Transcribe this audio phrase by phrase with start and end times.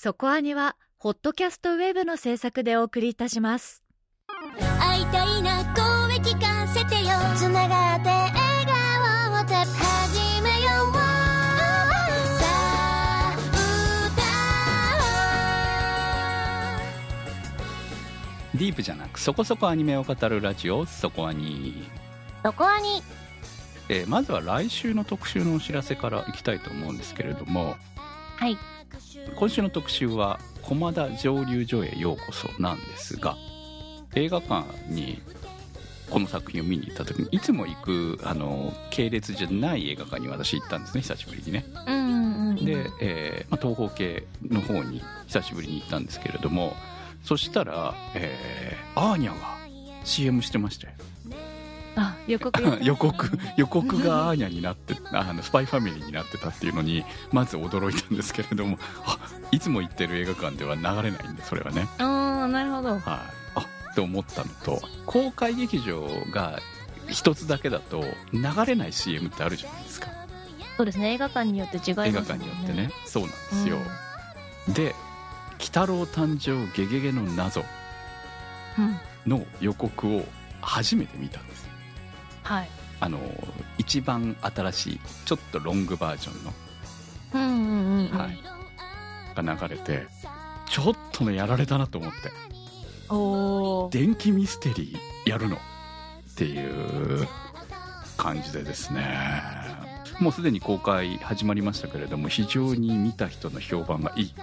[0.00, 3.82] そこアニは、ホットキャストウェブの制作でお送りいたします。
[4.78, 7.16] 会いたいな声聞かせてよ。
[7.34, 8.32] つながって笑
[8.64, 10.94] 顔をて始めよう。
[10.94, 13.36] さあ
[18.54, 21.88] ディープじゃなくそこそこアニメを語るラジオそこアニ、
[22.44, 23.02] どこアニ
[23.88, 27.74] えーまずは来週の特集のお知らせからいきたいと思うんですけれども。
[28.36, 28.56] はい
[29.36, 33.36] 今週の特集は「駒田蒸留所へようこそ」なんですが
[34.14, 35.20] 映画館に
[36.10, 41.64] この作品を見に行った時にいつも行くあの系列じゃない映画館に私行ったんですね久しぶりにね。
[42.64, 46.74] で、えーまあ、東方系の方に久しぶりに行ったんですけれども
[47.22, 49.58] そしたら、えーアーニャが
[50.04, 50.94] CM してましたよ
[52.00, 59.18] あ予告 予告予告がアーニャになってあのスパイファミリーになってたっていうのにまず驚いたんですけれどもあ
[59.50, 61.88] いつも行ってる映画館では流れないんでそれはね。
[61.98, 62.90] ああなるほど。
[62.90, 63.00] はい。
[63.04, 63.20] あ
[63.90, 66.60] って思ったのと公開劇場が
[67.08, 70.08] 一つだけだと流れない CM ってあるじゃないですか。
[70.76, 71.14] そうですね。
[71.14, 72.90] 映画館によって違いますもん映画館によってね。
[73.04, 73.78] そうなんですよ、
[74.68, 74.94] で
[75.58, 77.64] 「鬼太郎誕生ゲゲゲの謎
[78.78, 80.24] うん」の予告を
[80.60, 81.67] 初めて見たんです
[82.48, 82.68] はい。
[83.00, 83.18] あの
[83.76, 86.52] 一番新しいちょっとロングバージョンの
[87.34, 88.18] うんうんうんうん。
[88.18, 88.38] はい。
[89.36, 90.06] が流れて
[90.68, 92.32] ちょっとねやられたなと思って。
[93.10, 95.56] おお電気ミステリーやるの。
[95.56, 95.58] っ
[96.36, 97.26] ていう
[98.16, 99.04] 感じでですね。
[100.20, 104.34] もうすでに公開始まりましたけれども非常に見た人の評判がいい、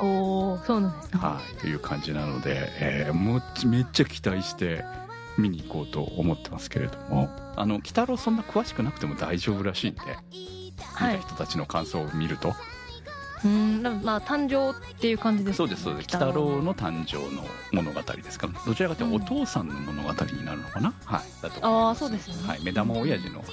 [0.00, 1.20] おおそうなんですね。
[1.20, 4.84] はい、という感じなので、えーもめっちゃ期待して
[5.38, 7.28] 見に行こうと思ってますけれども。
[7.56, 10.00] あの鬼太郎そんな詳しくなくても大丈夫らしいんで。
[10.32, 11.16] 見はい。
[11.16, 12.54] た人たちの感想を見ると、
[13.44, 16.16] うんまあ誕生っていう感じですそうですそうです。
[16.16, 18.48] 鬼太郎の誕生の物語ですか。
[18.48, 21.42] らどちらかというとお父さんの物語になるのかな、はい。
[21.42, 22.48] だと思いあそうですよね。
[22.48, 23.44] はい、目玉親父の、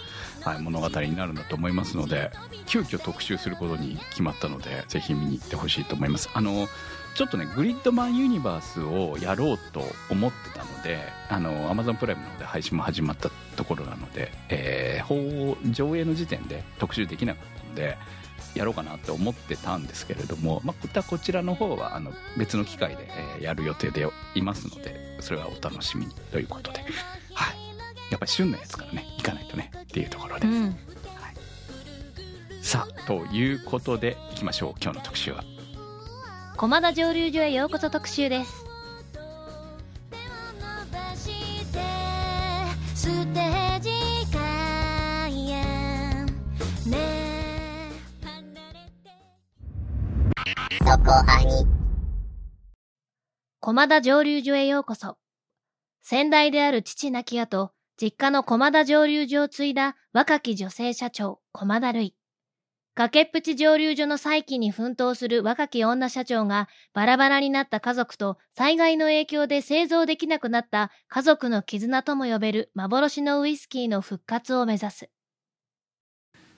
[0.41, 2.31] はい、物語になるんだと思いますので
[2.65, 6.29] 急遽特集することに決まったのでぜひ見に行ってほしいと思います。
[6.33, 6.67] あの
[7.15, 10.99] ちょっとねグリッドマンユニバースをやろうと思ってたので
[11.29, 17.97] あの Amazon プライムの方で配信も始まったところなので、えー放上映の時点で特集できなかったので
[18.53, 26.89] やろうかなって思ってたんですけれども、またこちらの方はあの別の機会で、えーやる予定でいますのでそれはお楽しみにということで、はい、
[28.09, 30.75] やっぱり旬のやつからね行かないとねっていうところです、うん。
[32.61, 34.73] さあということでいきましょう。
[34.81, 35.43] 今日の特集は
[36.57, 38.66] 駒田蒸留所へようこそ特集です。
[53.59, 55.17] 駒田蒸留所へようこそ。
[56.03, 62.16] 先代である父亡き後実家の駒田蒸留所を継いだ若き女性社長駒田類
[62.97, 75.09] 崖っぷち蒸留所の再起に奮闘する若き女社長がバラバラになった家族と災害の影響で製造できなくなった家族の絆とも呼べる幻のウイスキーの復活を目指す。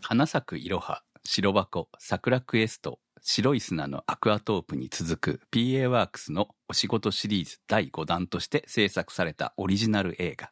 [0.03, 10.51] 花咲くいろは白箱桜クエスト白い砂のアクアトープに続く PA ワークスのお仕事シリーズ第5弾として制作されたオリジナル映画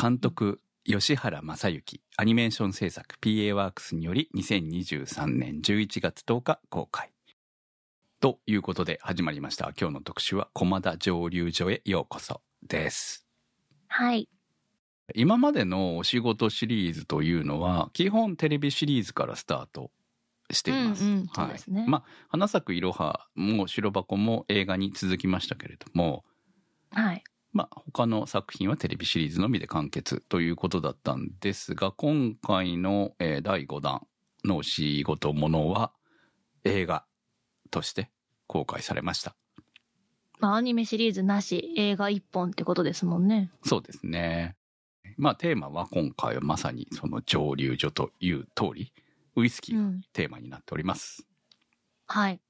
[0.00, 7.10] 監督吉原正幸アニメーション制作 PA ワークスにより2023年11月10日公開
[8.20, 13.26] ということで始まりました今日の特集は駒田蒸留所へようこそです
[13.92, 14.26] はい。
[15.14, 19.90] 今までのお仕事シリーズというのは基本テレビシリーズからスタート
[20.50, 21.04] しています。
[21.04, 26.24] うんうんはい、まあ花咲くいろはも白箱も映画に続きましたけれども、
[26.90, 27.22] はい。
[27.52, 34.06] まあ他の作品はテレビシリーズのみで完結ということだったんですが、今回の、えー第5弾
[34.44, 35.92] のお仕事ものは
[36.64, 37.04] 映画
[37.70, 38.10] として
[38.46, 39.36] 公開されました。
[40.40, 43.52] まあ、アニメシリーズなし、映画一本ってことですもんね。
[43.64, 44.56] そうですね。
[45.16, 48.92] まあテーマは今回はまさにその蒸留所という通り、
[49.36, 50.00] ウイスキーがうん。
[50.12, 51.26] テーマになっております。
[52.06, 52.40] はい。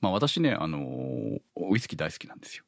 [0.00, 1.40] まあ私ね、あのー
[1.70, 2.64] ウイスキー大好きなんですよ。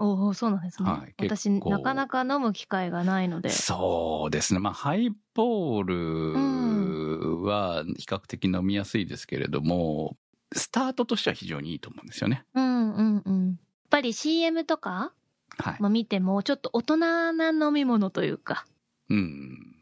[0.00, 0.90] おお、そうなんですね。
[0.90, 3.50] はい私、なかなか飲む機会がないので。
[3.50, 4.60] そうですね。
[4.60, 10.16] まあハイボールは比較的飲みやすいですけれども、
[10.52, 12.44] スタートとしては非常にいいと思うんですよね。
[12.54, 13.46] うんうんうん。
[13.48, 13.56] やっ
[13.90, 15.12] ぱり CM とか
[15.58, 15.82] はい。
[15.82, 18.64] も見ても、ちょっと大人な飲み物というか。
[19.10, 19.76] うん。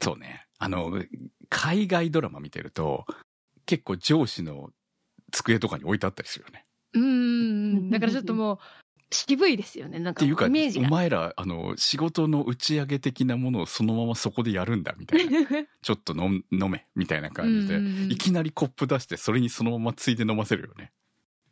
[0.00, 0.46] そうね。
[0.58, 1.02] あの、
[1.48, 3.04] 海外ドラマ見てると、
[3.66, 4.70] 結構上司の
[5.32, 6.66] 机とかに置いてあったりするよね。
[6.94, 7.90] うんうんうん。
[7.90, 8.58] だからちょっともう、
[9.10, 9.98] 渋いですよね。
[9.98, 10.88] なんか、イっていうか、メージが。
[10.88, 15.40] お前ら、あの、仕事の打ち上げ的なものをそのままそこでやるんだ、みたいな。
[15.82, 17.80] ちょっと飲め、みたいな感じで、
[18.12, 20.92] いきなりコップ出して、それにそのままついで飲ませるよね。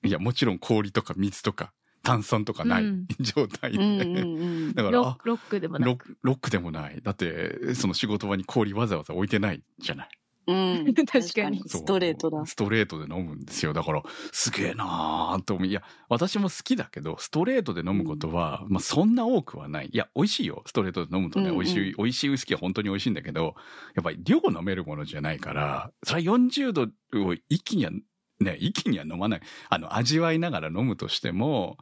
[0.05, 1.73] いや、もちろん氷とか水とか
[2.03, 3.79] 炭酸とかないうん状態で。
[3.79, 4.75] うんうんうん。
[4.75, 6.19] だから、あロックロックでもなロく。
[6.23, 7.01] ロックでもない。
[7.03, 10.09] だって、その仕事場に氷わざわざ置いてないじゃない。
[10.47, 10.95] うん。
[11.07, 12.45] 確かにストレートだ。
[12.47, 13.73] ストレートで飲むんですよ。
[13.73, 14.03] だから、
[14.33, 15.67] すげえなーと思う。
[15.67, 19.91] いや、私も好きだけど、ストレートで飲むことは、まあそんな多くはない。
[19.93, 20.63] いや、美味しいよ。
[20.67, 23.55] ストレートで飲むとね、うんうん美味しい、美味しいウイスキーは本当に美味しいんだけど、
[23.95, 26.83] やっぱり量飲めるものじゃないから、それは40度
[27.27, 27.93] を一気には、
[28.41, 29.41] ね、一気には飲まない。
[29.71, 31.79] あの、味わいながら飲むとしても、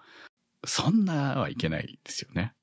[0.65, 2.55] そんなはいけないですよね。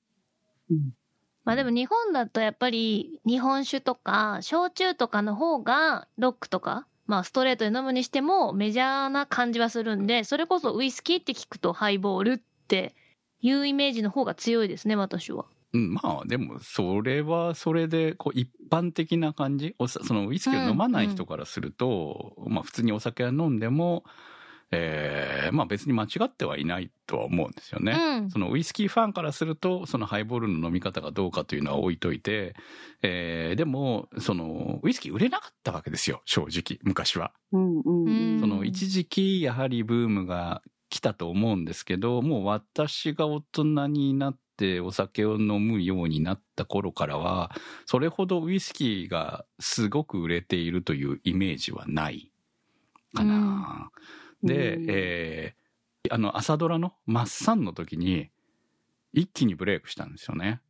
[1.49, 12.37] まあでも日本だとやっぱり日本酒とか焼酎とかの方がロックとか、まあストレートで飲むにしてもメジャーな感じはするんで、それこそウイスキーって聞くとハイボールっ
[12.67, 12.93] て
[13.41, 15.45] いうイメージの方が強いですね、私は。
[15.73, 19.75] うん、まあでもそれはそれでこう一般的な感じ？
[19.87, 24.03] そのウイスキーを飲まない人からすると、まあ普通にお酒は飲んでも、
[24.71, 28.19] えーまあ別に間違ってはいないとは思うんですよね。
[28.21, 28.29] うん。
[28.29, 32.55] そのウイスキーファンからするとそのハイボールの飲み方がどうかというのは置いといて、
[33.01, 37.31] えーでもそのウイスキー売れなかったわけですよ正直昔は。
[37.51, 38.39] うんうんうん。
[38.39, 47.51] その一時期やはりブームが来たと思うんですけどもう私が大人になってお酒を飲むようになった頃からは
[47.85, 52.31] それほどウイスキーがすごく売れているというイメージはない
[53.15, 53.89] かな。
[54.43, 55.59] で、うんえー
[56.11, 58.29] あの朝ドラの「マッサン」の時に
[59.11, 60.61] 一気にブレイクしたんですよね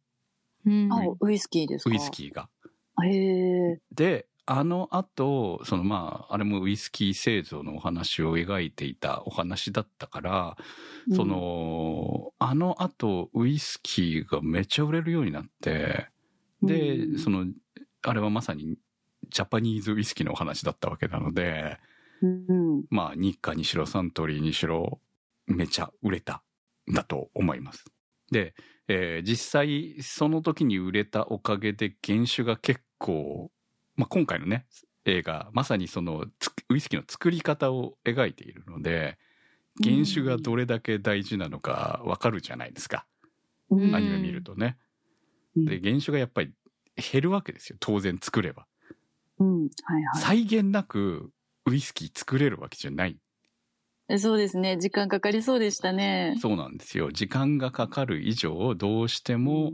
[0.66, 1.92] うんあ、ウイスキーですか？
[1.92, 2.50] ウイスキーが。
[2.98, 3.06] ー。
[3.06, 3.80] へえ。
[3.92, 10.58] であの後そのまああれもウイスキー製造のお話を描いていたお話だったから、
[11.16, 16.08] そのあの後ウイスキーがめっちゃ売れるようになって
[16.64, 17.46] で、うんその
[18.02, 18.80] あれはまさに
[19.30, 21.78] ジャパニーズウイスキーのお話だったわけなので
[22.22, 22.86] うんうん。
[22.90, 25.00] まあ日課にしろサントリーにしろ
[25.48, 26.44] めちゃ売れた
[26.90, 27.86] んだと思います。
[28.32, 28.54] で、
[28.88, 33.52] えー実際その時に売れたおかげで原酒が結構、
[33.96, 34.66] まあ、今回のね
[35.06, 39.18] 映画まさにそのつウイスキーの作り方を描いているので
[39.84, 43.06] 原酒がどれだけ大事なのかわかるじゃないですか、
[43.70, 44.78] うんアニメ見るとね。
[45.56, 46.54] うんで原酒がやっぱり
[47.12, 48.66] 減るわけですよ当然作れば。
[49.40, 49.62] うん。
[49.64, 50.22] はいはい。
[50.22, 51.32] 際限なく
[51.66, 53.18] ウイスキー作れるわけじゃない
[54.12, 54.78] えそうですね。
[54.78, 56.36] 時間かかりそうでしたね。
[56.42, 57.12] そうなんですよ。
[57.12, 59.72] 時間がかかる以上、どうしても、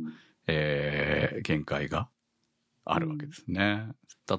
[0.47, 2.09] えー限界が
[2.83, 3.87] あるわけですね。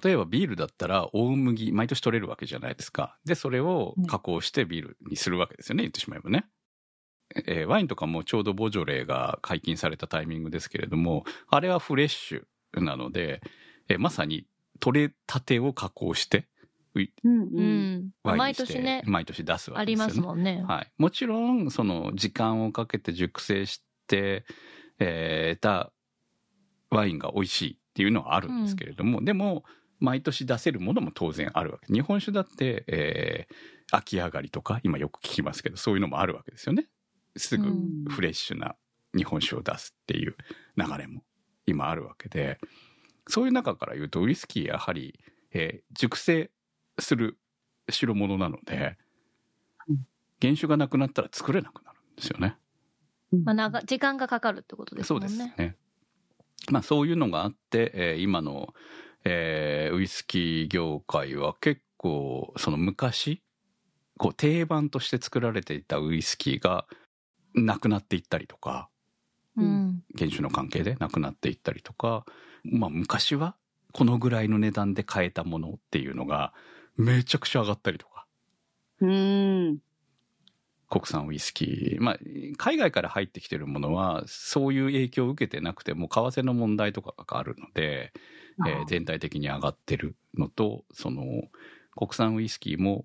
[0.03, 3.19] 例えばビールだったら、大麦、毎年取れるわけじゃないですか。
[3.25, 6.47] で、それを加工してビールにするわけですよね、言ってしまえばね。
[7.47, 13.41] えーワインとかもちょうどボジョレーが解禁されたタイミングですけれども、あれはフレッシュなので、
[13.89, 14.47] えーまさに
[14.79, 16.49] 取れたてを加工して、
[17.25, 17.95] うんううん。
[17.97, 18.11] ん。
[18.23, 20.27] ワインにして毎年ね、毎年出すわありけですよね。
[20.27, 20.65] ますもんね。
[20.67, 20.93] はい。
[20.99, 24.45] もちろん、その、時間をかけて熟成して、
[24.99, 25.93] えーた
[26.91, 29.65] ワインが美味しいっていうのはあるんですけれども、でも、
[29.99, 31.93] 毎年出せるものも当然あるわけ。
[31.93, 33.55] 日本酒だって、えー
[33.93, 36.89] 秋上がりとか、今よく聞きますけど、そういうのもあるわけですよね。
[37.37, 38.75] すぐうんフレッシュな
[39.17, 40.37] 日本酒を出すっていう
[40.77, 41.23] 流れも
[41.67, 42.59] 今あるわけで、
[43.29, 45.21] そういう中から言うと、ウイスキーやはり、
[45.53, 46.51] えー熟成
[46.99, 47.39] する
[47.89, 48.97] 代物なので、
[50.41, 52.57] 原酒がなくなったら作れなくなるんですよね。
[53.45, 55.37] まあ、長時間がかかるってことですそうもんね。
[55.37, 55.77] ですね。
[56.71, 58.75] まあそういうのがあって、えー今の、
[59.25, 63.43] えーウイスキー業界は結構その昔
[64.19, 66.87] こう定番として作られていたウイスキーが
[67.55, 68.89] なくなっていったりとか
[69.57, 70.03] うん。
[70.17, 72.25] 原酒の関係でなくなっていったりとか
[72.65, 73.57] まあ昔は
[73.93, 76.53] このぐらいの値段で買えたものっていうのが
[76.97, 78.27] めちゃくちゃ上がったりとか。
[79.01, 79.81] うん。
[80.89, 82.19] 国産ウイスキー、まあ、
[82.59, 88.13] 海外から入ってきてるものはそういう影響を受けてなくても為替の問題とかがあるので、
[88.65, 91.25] えー全体的に上がってるのとその
[91.97, 93.05] 国産ウイスキーも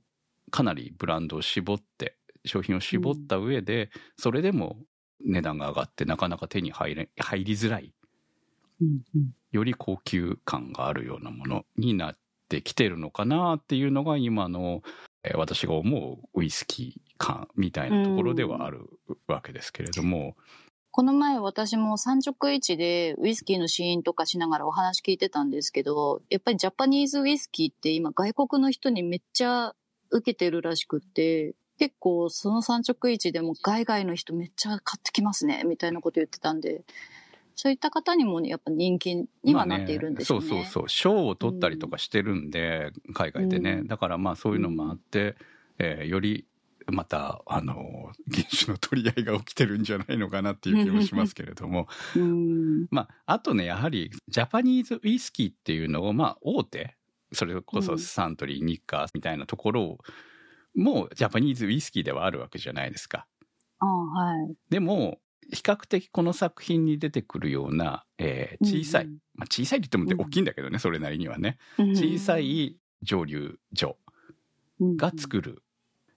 [0.52, 4.80] かなりブランドを絞って商品を絞った上で、それでも
[5.24, 7.94] 値段が上がってなかなか手に入れ入りづらい。
[8.82, 9.32] うんうん。
[9.52, 12.18] より高級感があるようなものになっ
[12.52, 14.84] てきてるのかなっていうのが今の、
[15.36, 18.90] 私が思うウイスキー感みたいなところではある
[19.28, 20.36] わけですけれども、
[20.94, 29.74] この前私も産直市でウイスキーの試飲とかしながらお話聞いてたんですけど、やっぱりジャパニーズウイスキーって今外国の人にめっちゃ
[30.10, 36.84] 受けてるらしくって、結構その産直市でも海外の人めっちゃ買ってきますね、みたいなこと言ってたんで、
[37.62, 39.14] そういった方にもね、やっぱ人気
[39.44, 40.50] にはなっているんですよね。
[40.50, 45.36] まあそうそうそう賞を取ったりとかしてるんで、海外でね、うんだからまあそういうのもあって、
[45.78, 46.48] えーより
[46.88, 47.76] またあの
[48.34, 51.88] 原種の取り合いが起きてるんじゃないのかなっていう気もしますけれども
[52.18, 52.88] うん。
[52.90, 56.98] まああとねやはりジャパニーズウイスキーっていうのをまあ大手
[57.32, 60.00] それこそサントリー、ニッカーみたいなところ
[60.74, 63.28] もジャパニーズウイスキーではあるわけじゃないですか。
[63.78, 64.56] あはい。
[64.72, 65.20] でも
[65.50, 70.28] 比較的この作品に出てくるような、えー小さい、まあ、小さいって言ってもうん。
[70.28, 71.58] 大きいんだけどね、それなりにはね。
[71.78, 71.92] うん。
[71.92, 73.98] 小さい蒸留所
[74.80, 75.64] が作る、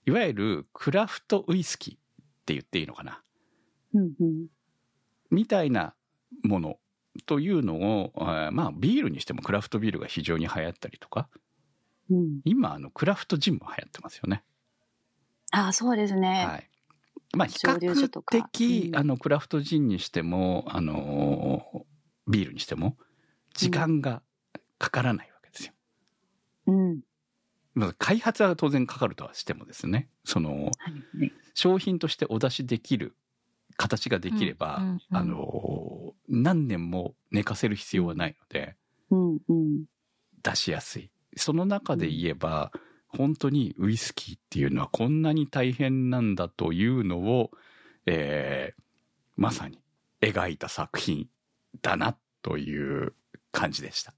[0.05, 1.97] いわゆるクラフトウイスキーっ
[2.45, 3.21] て言っていいのかな。
[3.93, 4.47] うんうん。
[5.31, 5.95] みたいな
[6.43, 6.77] もの
[7.25, 11.27] というのを、えーまあビールにしてもクラフトビールが非常に流行ったりとか。
[12.09, 12.41] うん。
[12.45, 14.43] 今あのクラフトジンも流行ってますよね。
[15.51, 16.45] あそうですね。
[16.45, 16.69] はい
[17.35, 18.95] まあ比較的、うん。
[18.95, 21.79] あのクラフトジンにしてもあのー
[22.27, 22.97] ビールにしても
[23.53, 24.23] 時間が
[24.79, 25.73] かからないわけですよ。
[26.67, 26.99] うん。
[27.75, 30.71] まず開発は当然かかるとはしてもですねそのは
[31.13, 31.19] い。
[31.19, 33.15] ね商品としてお出しできる
[33.77, 34.85] 形ができれば、うん。
[34.85, 34.93] うん。
[34.93, 34.99] うん。
[35.11, 38.75] あの何年も寝かせる必要はないので、
[39.11, 39.37] うん。
[39.47, 39.85] うん。
[40.41, 41.11] 出しやすい。
[41.35, 42.71] その中で言えば、
[43.17, 47.51] 本当にウイスキーっていうのはこんなに大変なんだというのを、
[48.05, 48.81] えー
[49.37, 49.81] まさに
[50.21, 51.27] 描いた作品
[51.81, 53.13] だなという
[53.51, 54.13] 感じでした。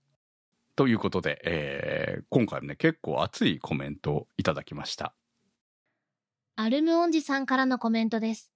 [0.75, 5.15] ということで、えー今回もね結構熱いコメントをいただきました。
[6.55, 8.51] アルムオンジさんからのコメントです。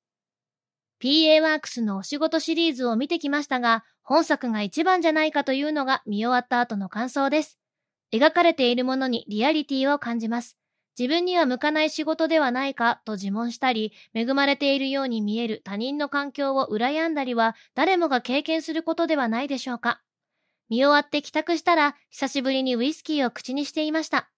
[1.02, 7.61] PA ワークスのお仕事シリーズを見てきましたが、本作が一番じゃないかというのが見終わった後の感想です。
[8.12, 10.58] 描かれているものにリアリティを感じます。
[11.00, 20.02] 自分には向かない仕事ではないかと自問したり、恵まれているように見える他人の環境を羨んだりは誰もが経験することではないでしょうか。
[20.70, 24.30] 見終わって帰宅したら、久しぶりにウイスキーを口にしていました。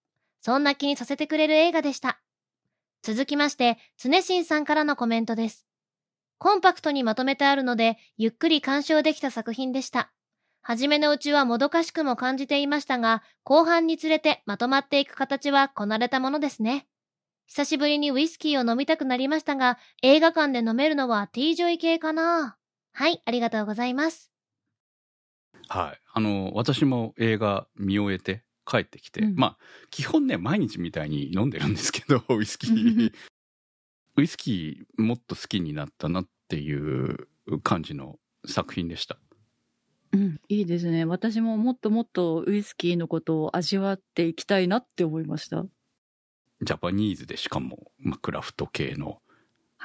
[0.41, 2.19] そんな気にさせてくれる映画でした。
[3.01, 5.65] 続きまして、常新さんからのコメントです。
[6.37, 10.11] コンパクトにまとめてあるので、ゆっくり鑑賞できた作品でした。
[10.65, 16.87] はじめのうちはもどかしくも感じていましたが、後半につれてまとまっていく形はこなれたものですね。
[17.47, 22.55] 久しぶりにウイスキーを飲みたくなりましたが、映画館で飲めるのは T ジョイ系かな
[22.93, 24.31] はい、ありがとうございます。
[25.67, 25.99] はい。
[26.13, 29.57] あの、私も映画見終えて帰ってきて、うんまあ、
[29.89, 33.13] 基本ね、毎日みたいに飲んでるんですけど、 ウイスキー。
[34.15, 37.27] ウイスキーもっと好きになったなっていう
[37.63, 39.19] 感じの作品でした。
[40.13, 41.05] うん、いいですね。
[41.05, 45.65] 私ももっともっとウイスキーのことを味わっていきたいなって思いました。
[46.61, 49.21] ジャパニーズでしかも、まあ、クラフト系の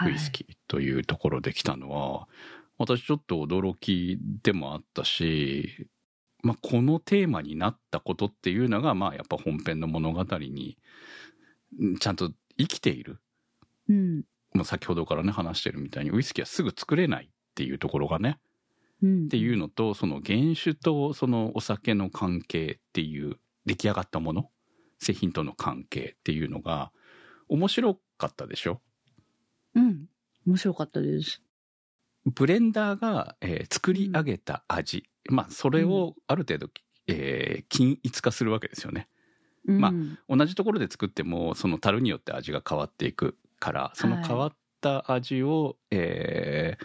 [0.05, 2.29] ウイスキーというところで来たのは、
[2.77, 5.89] 私ちょっと驚きでもあったし、
[6.43, 10.79] まあ、このテーマになったことっていうのが、まあ、やっぱ本編の物語に
[11.83, 13.19] んちゃんと生きている。
[13.89, 14.25] うん。
[14.55, 18.48] もう先ほどからね話してるみたいにウイスキーはすぐ作れないっていうところがねうん。
[19.05, 24.51] っていうのとその原酒とそのお酒の関係っていう出来上がったもの
[24.99, 26.91] 製品との関係っていうのが
[27.49, 28.81] 面白かったでしょ？
[29.77, 30.07] うん。
[30.47, 31.43] 面白かったです。
[32.25, 36.69] ブレンダーが、えー作り上げた味、まあそれをある程度、
[37.07, 39.09] えー均一化するわけですよね。
[39.65, 46.85] まあうん同じところで作ってもその樽によって味が変わっていくからその変わった味を、えー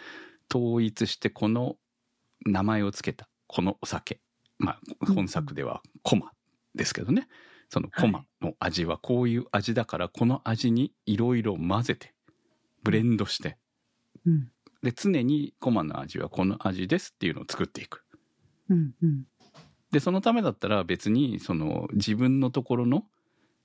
[0.54, 1.76] 統一してこの
[2.46, 4.20] 名前を付けたこのお酒
[4.58, 6.32] まあうん本作ではコマ
[6.74, 7.28] ですけどね
[7.70, 12.14] そのコマの味はこういう味だからこの味にいろいろ混ぜて
[12.82, 13.56] ブレンドして
[14.26, 14.48] うん。
[14.82, 18.04] で常にコマの味はこの味ですっていうのを作っていく。
[18.68, 18.90] うん。
[19.02, 19.24] うん。
[19.90, 23.04] でそのためだったら別にその自分のところの、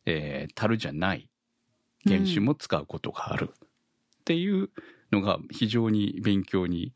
[0.05, 1.29] えー樽じゃない
[2.07, 4.69] 原酒も使うことがあるっていう
[5.11, 6.93] のが非常に勉強にな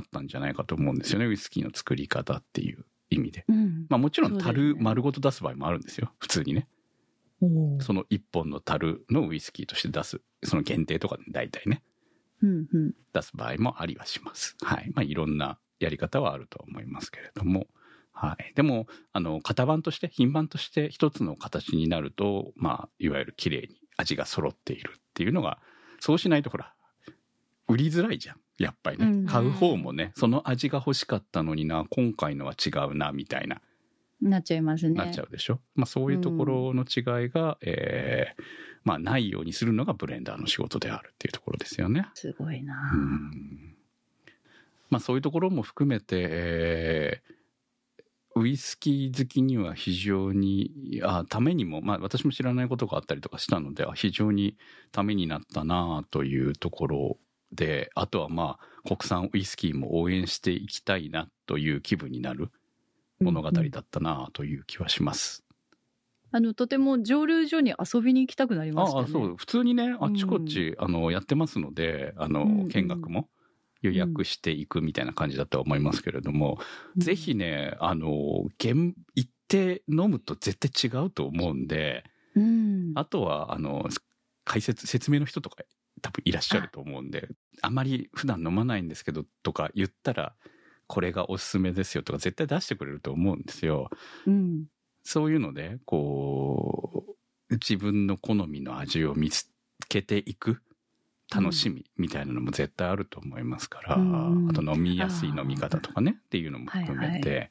[0.00, 3.44] ったんじゃないかと思うんですよねウイスキーの作り方っていう意味で。
[3.48, 3.86] うん。
[3.88, 6.68] まあもちろん樽丸ごと出す場合もあるんですよ普通にね。
[7.80, 11.82] その一本の樽のウイスキーとして出すその限定とかで大体ね
[12.42, 12.66] うん。
[12.72, 12.92] うん。
[13.12, 14.56] 出す場合もありはします。
[14.62, 14.90] はい。
[14.94, 17.66] まあ、いろんなやり方はあるとは思いますけれども。
[18.12, 18.52] はい。
[18.54, 25.58] でも、あの、型番として、品番として一つの形になると、まあ、いわゆる綺麗に味が揃っているっていうのが、
[26.00, 26.74] そうしないとほら、
[27.66, 28.36] 売りづらいじゃん。
[28.58, 29.06] やっぱりね。
[29.06, 33.60] うん買う方もね、その味が欲しかったのにな、今回のは違うな、みたいな
[34.20, 34.94] なっちゃいますね。
[34.94, 35.60] なっちゃうでしょ？
[35.74, 38.42] まあそういうところの違いが、えー
[38.84, 42.06] まあないようにするのがブレンダーの仕事であるっていうところですよね。
[42.14, 42.74] すごいな。
[42.92, 43.74] うん
[44.90, 47.34] まあそういうところも含めて、えー
[48.36, 54.56] ウイスキー好きには非常にあためにも、まあ、私も知らないことがあったりとかしたのであ非常に
[54.90, 57.16] ためになったなというところ
[57.54, 62.50] であとはまあ国産ウイスキーも応援していきたいなという気分になる
[63.20, 65.44] 物語だったなという気はします。
[66.30, 69.02] あの、とても蒸留所に遊びに行きたくなりましたね。
[69.02, 73.28] ああそう普通にねあっちこっち、あのやってますのであの、うんうん見学も
[73.82, 76.58] 予約していくみたいな感じだとは思いますけれども、
[76.96, 82.92] うんぜひねあの現行って飲むと絶対違うと思うんでうん。
[82.96, 83.88] あとはあの
[84.44, 85.62] 解説説明の人とか
[86.02, 87.28] 多分いらっしゃると思うんで
[87.62, 90.34] あまり普段飲まないんですけどとか言ったら
[90.86, 93.90] これがおすすめですよとか絶対出してくれると思うんですよ。
[94.26, 94.64] うん。
[95.02, 97.04] そういうので、こ
[97.50, 99.50] う、自分の好みの味を見つ
[99.88, 100.62] けていく
[101.34, 107.50] 楽しみみたいなのも絶対あると思いますから、うんうんあと飲みやすい飲み方とかねっていうのも含めて、はい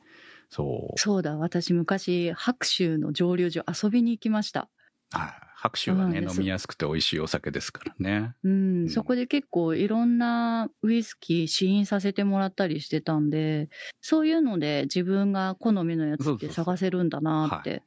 [0.50, 4.70] そう、そうだ、私昔、白州の蒸留所遊びに行きました。
[5.12, 8.34] はい白酒はね、飲みやすくて美味しいお酒ですからね。
[8.44, 13.70] うん、うんそこで結構いろんなウイスキー試飲させてもらったりしてたんで、
[14.02, 17.82] そういうので自分が好みのやつって探せるんだなって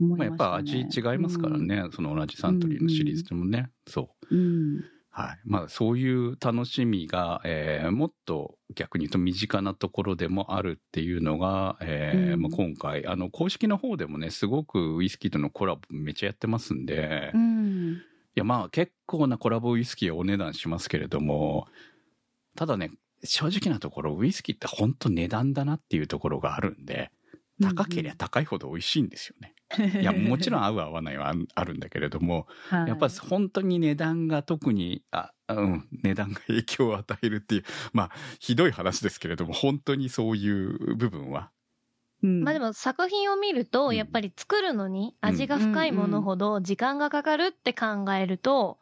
[0.00, 0.50] 思まあ、いました、ね。
[0.50, 4.36] やっぱ味違いますからね、その同じサントリーのシリーズでもね、そう。
[4.36, 4.84] うん。
[5.16, 5.38] はい。
[5.46, 18.02] まあ、そういう楽しみが、えーもっと逆に言うと身近なところでもあるっていうのが、えーうんまあ、今回、あの、公式の方でもね、すごくウイスキーとのコラボめっちゃやってますんで、いうん。
[18.34, 21.66] や、まあ、結構なコラボウイスキーはお値段しますけれども、
[22.54, 22.90] ただね、
[23.24, 27.10] 正直なところ、ウイスキーって本当値段だなっていうところがあるんで、
[27.62, 29.55] 高ければ高いほど美味しいんですよね。
[30.00, 41.50] いや、 もちろん合う合わないはああるんだけれども、はいやっぱ本当に値段が特に、あ、うん、値段が影響を与えるっていう、まあ、ひどい話ですけれども、本当にそういう部分は。
[42.22, 48.78] うんまあでも作品を見ると、うんやっぱり作るのに味が深いものほど時間がかかるって考えると、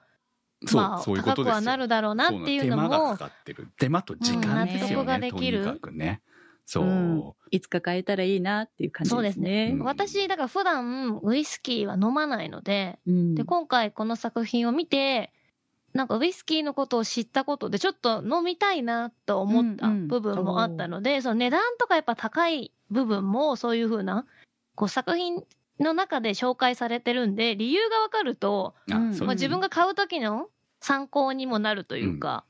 [0.66, 1.52] そう、まあそういうことですよ。
[1.52, 3.68] 高くはなるだろうなっていうのそ手間がもかかってる。
[3.78, 6.22] 手間と時間ですようん納得がね、とにできるかくね。
[6.66, 6.84] そう。
[6.84, 9.66] うんいつか買えたらいいなっていう感じそうでですすね。
[9.66, 9.72] ね。
[9.74, 15.32] うん私、だから普段ウイスキーは飲まないので、うんで、今回この作品を見て、
[15.92, 24.26] なんかウイスキーのことを知ったことでちょっと飲みたいなと思ったうんうん部分もあったので、その値段とかやっぱ高い部分もそういうふうな、
[24.74, 25.44] こう作品
[25.78, 30.48] の中で紹介されてるんで、理由がわかると、うんまあ、自分が買う時の
[30.80, 32.44] 参考にもなるというか、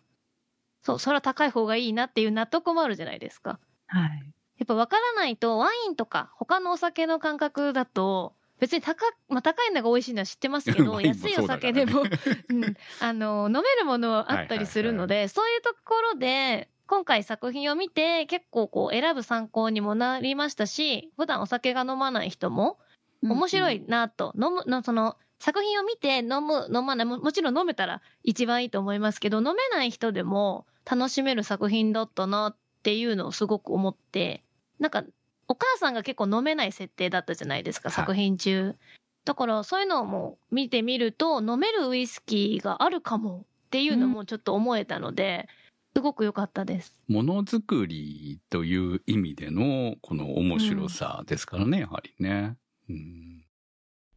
[0.82, 3.58] そう、それは高い方がいいなっていう納得もあるじゃないですか。
[3.94, 4.10] はい。
[4.58, 12.02] やっぱ分からないと、ワインとか他のお酒の感覚だと、別に高,、まあ、高いのが美味しいのは知ってますけど、 安いお酒でも、
[12.50, 22.78] うん、あの、飲めるものはあったりするので、そういうところで、今回作品を見て結構こう選ぶ参考にもなりましたし、普段お酒が飲まない人も
[23.22, 34.44] 面白いなと、飲む、のその、作品を見て飲む、飲まないも、もちろん飲めたら一番いいと思いますけど、飲めない人でも楽しめる作品だったなっていうのをすごく思って、
[34.78, 35.04] なんか、
[35.48, 38.76] お母さんが結構飲めない設定だったじゃないですか、はい作品中。
[39.24, 45.48] だから、そういうのも見てみると、飲めるウイスキーがあるかもっていうのもちょっと思えたので、
[45.96, 46.96] すごく良かったです。
[47.08, 52.56] ものづくりという意味での、この面白さですからね、やはりね。
[52.88, 53.24] うん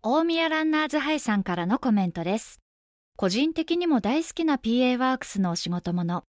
[0.03, 2.61] 大宮ランナーズハイさんからのコメントです。
[3.17, 6.23] 個人的にも大好きな PA ワークスのお仕事もの。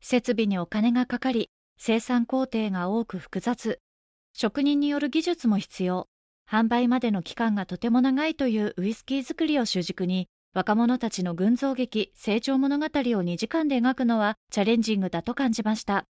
[0.00, 3.80] 設備にお金がかかり、生産工程が多く複雑。
[4.32, 6.08] 職人による技術も必要。
[6.50, 16.06] 販売までの期間がとても長いというウイスキー作りを主軸に、若者たちの群像劇、成長物語を2時間で描くのはチャレンジングだと感じました。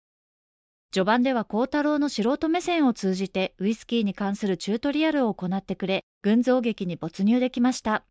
[0.93, 8.05] 序盤では孝太郎の素人目線を通じてウイスキーに関するチュートリアルを行ってくれ、群像劇に没入できました。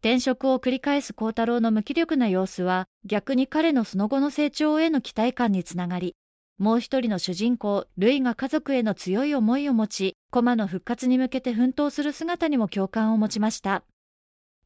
[0.00, 6.16] 転職を繰り返す孝太郎の無気力な様子は逆に彼のその後の成長への期待感につながり、
[6.58, 13.82] もう一人の主人公、ルイが家族への強い思いを持ち、コマの復活に向けて奮闘する姿にも共感を持ちました。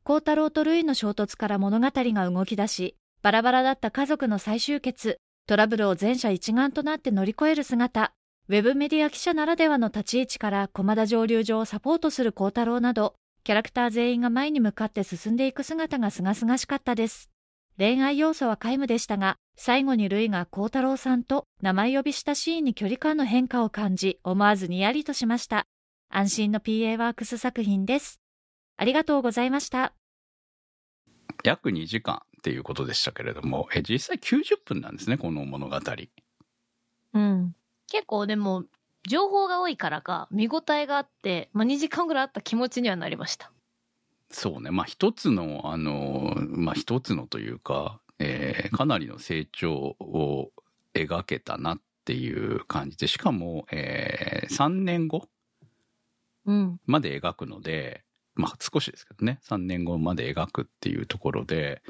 [0.05, 8.12] 孝太郎とルイの衝突から物語が動き出し、バラバラだった家族の再集結、トラブルを全社一丸となって乗り越える姿、
[8.48, 17.31] ウェブメディア記者ならではの立ち位置から駒田蒸留所をサポートする孝太郎など、キャラクター全員が前に向かって進んでいく姿が清々しかったです。
[17.78, 25.64] 恋愛要素は皆無でしたが、最後にルイが孝太郎さんと名前呼びしたシーンに距離感の変化を感じ、思わずにやりとしました。
[26.10, 28.20] 安心の PA ワークス作品です。
[28.76, 29.92] ありがとうございました。
[31.44, 35.78] 約2時間っていうことでしたけれども、え、実際90分なんですね、この物語。
[37.14, 37.54] うん。
[37.86, 38.64] 結構でも、
[39.08, 43.52] 情報が多いからか、見応えがあって、まあ、2時間ぐらいあった気持ちにはなりました。
[44.30, 44.70] そうね。
[44.70, 50.50] まあ、一つの、あの、まあ、一つのというか、えー、かなりの成長を
[50.94, 55.28] 描けたなっていう感じで、しかも、えー、3年後
[56.86, 58.04] まで描くので、
[58.36, 61.82] うん、まあ少しですけどね、3年後まで描くっていうところで、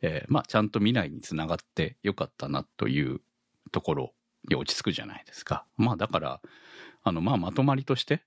[0.00, 3.20] えー、まあちゃんと未来につながってよかったなという
[3.72, 4.14] ところ
[4.48, 5.64] に落ち着くじゃないですか。
[5.76, 6.40] まあだから、
[7.02, 8.22] あの、まあまとまりとして、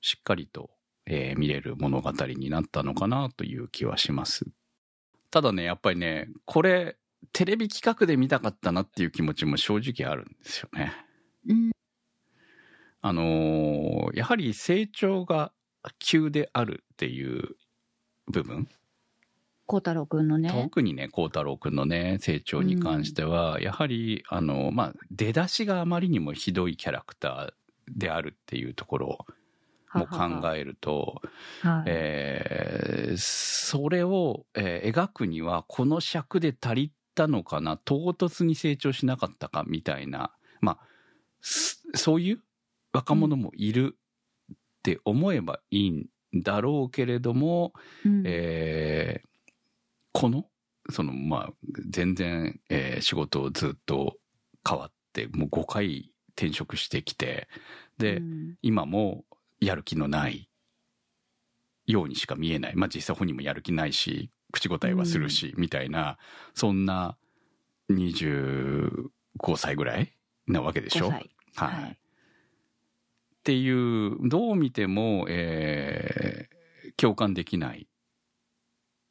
[0.00, 0.70] しっかりと、
[1.06, 4.46] えー、見れる物語になったのかなという気はします。
[5.30, 6.96] ただね、やっぱりね、これ、
[7.32, 10.92] テレビ企画で見たかったなっていう気持ちも正直あるんですよね。
[11.48, 11.70] うん、
[13.00, 15.52] あのー、やはり成長が
[15.98, 17.56] 急であるっていう
[18.28, 18.68] 部分。
[19.66, 20.50] 孝太郎くんのね。
[20.50, 29.26] 特にね、孝太郎くんのね、成長に関しては、うん、やはり、あの、まあ、出だしがあまりにもひどいキャラクターであるっていうところ
[29.94, 31.20] も考えると、
[31.62, 40.86] ははえー、それを、えー、描くには、この尺で足りたのかな、唐突に成長しなかったかみたいな、まあ、
[41.94, 42.40] そういう
[42.92, 43.96] 若者もいる
[44.52, 47.72] って思えばいいんだろうけれども、
[48.04, 49.52] うん、えー、
[50.12, 50.46] この、
[50.90, 51.52] その、まあ、
[51.88, 54.16] 全然、えー、仕事をずっと
[54.68, 57.48] 変わって、もう5回転職してきて、
[57.98, 59.24] で、うん、今も
[59.64, 60.48] やる気のない
[61.86, 62.76] ようにしか見えない。
[62.76, 66.18] まあ実際本人もやる気ないし、口答えはするし、うん、みたいな、
[66.54, 67.16] そんな
[67.90, 69.10] 25
[69.56, 70.14] 歳ぐらい
[70.46, 71.10] なわけでしょ？
[71.10, 77.88] はい、はいっていう、どう見ても、えー、共感できない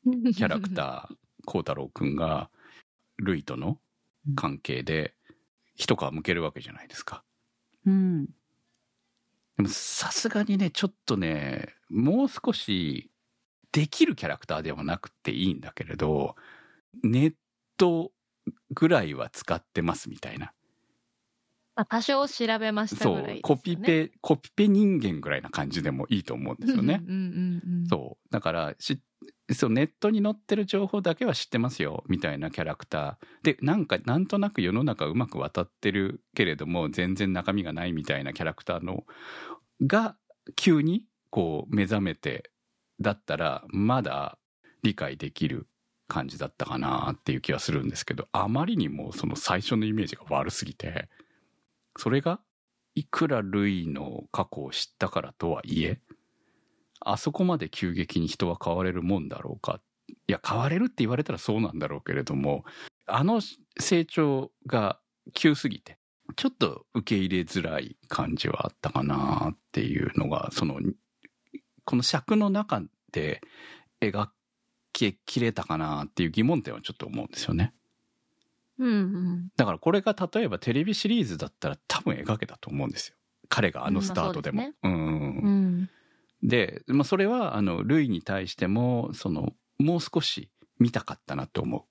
[0.06, 2.50] キャラクター、 孝太郎くんが、
[3.18, 3.82] ルイとの
[4.36, 5.16] 関係で、
[5.76, 7.26] 一皮むけるわけじゃないですか。
[7.86, 8.30] うん。
[9.64, 13.12] でも、さすがにね、ちょっとね、もう少し、
[13.72, 16.36] できるキャラクターではなくていいんだけれど、
[17.04, 17.34] ネッ
[17.78, 18.12] ト
[18.72, 20.54] ぐらいは使ってますみたいな。
[21.76, 27.02] まあ、多少調べましたぐらい、ね、そう、コピペ、コピペ人間ぐらいな感じでもいいと思うんですよね。
[27.90, 28.28] そう。
[28.30, 29.00] だからし、
[29.54, 33.44] そう、ネットに載ってる情報だけは知ってますよ、みたいなキャラクター。
[33.44, 39.06] で、なんか、なんとなく世の中うまく渡ってるけれども、全然中身がないみたいなキャラクターの、
[39.82, 40.18] が、
[40.56, 42.52] 急に、こう、目覚めて、
[43.00, 44.38] だったら、まだ
[44.84, 45.68] 理解できる
[46.08, 51.10] 感じだったかなっていう気はするんですけど、あまりにもその最初のイメージが悪すぎて、
[51.98, 52.40] それが、
[52.94, 56.02] いくらルイの過去を知ったからとはいえ、
[57.00, 59.80] あそこまで急激に人は変われるもんだろうか。
[60.10, 62.66] いや、変われるって言われたらそうなんだろうけれども、
[63.06, 63.42] あの
[63.80, 65.00] 成長が
[65.34, 65.98] 急すぎて、
[66.36, 70.80] ちょっと受け入れづらい感じはあったかなっていうのが、その、
[71.86, 73.42] この尺の中で
[74.02, 74.30] 描
[74.94, 77.74] ききれたかなっていう疑問点はちょっと思うんですよね。
[78.80, 83.16] うんうん、だからこれが例えばテレビシリーズだったら多分描けたと思うんですよ。
[83.48, 84.72] 彼があのスタートでも。
[84.84, 85.90] うん、うん
[86.44, 91.86] で、まあ、それはあのルイに対してもそのもう少し見たかったなと思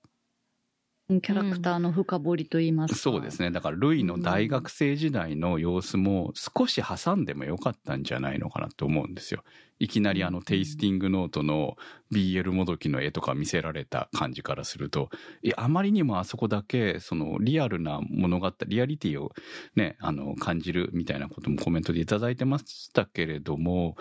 [1.19, 3.51] キャラクターの深掘りと言いますか、そうですね。
[3.51, 9.43] だから、ルイの大学生時代の様子も少し挟んでもよかったんじゃないのかなと思うんですよ。
[9.79, 11.75] いきなりあのテイスティングノートの
[12.13, 15.09] BL もどきの絵とか見せられた感じからすると、
[15.41, 19.31] いあまりにもあそこだけ、そのリアルな物語、リアリティを
[19.75, 23.97] ね、あの、感じるみたいなこともコメントでいただいてましたけれども、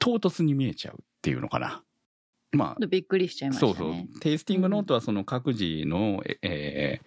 [0.00, 1.84] 唐突に見えちゃうっていうのかな。
[2.52, 3.74] まあ、びっくりしちゃいましたね。
[3.74, 4.20] そうそう。
[4.20, 7.00] テイスティングノートはその各自の、うん、え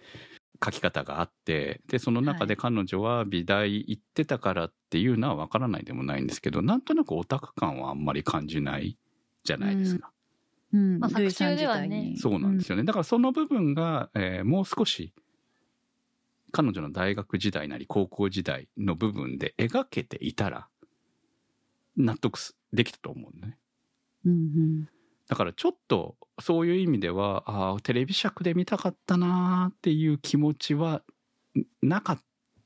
[0.60, 8.96] ー、書き方があって、で、その中で彼女は美大行ってたからっていうのはわからないでもないんですけど、なんとなくオタク感はあんまり感じない
[9.42, 10.12] じゃないですか。
[10.72, 10.80] うん。
[10.80, 12.14] うん、まあ、作中ではね。
[12.16, 12.84] そうなんですよね。
[12.84, 15.12] だからその部分が、えー、もう少し、
[16.52, 20.68] 彼女の大学時代なり高校時代の部分で描けていたら、
[21.96, 22.38] 納得
[22.72, 23.58] できたと思うね。
[24.24, 24.88] うんうん
[25.28, 31.02] だからちょっとそういう意味では、ああ、テレビ尺で見たかったなっていう気持ちは
[31.82, 32.20] なかっ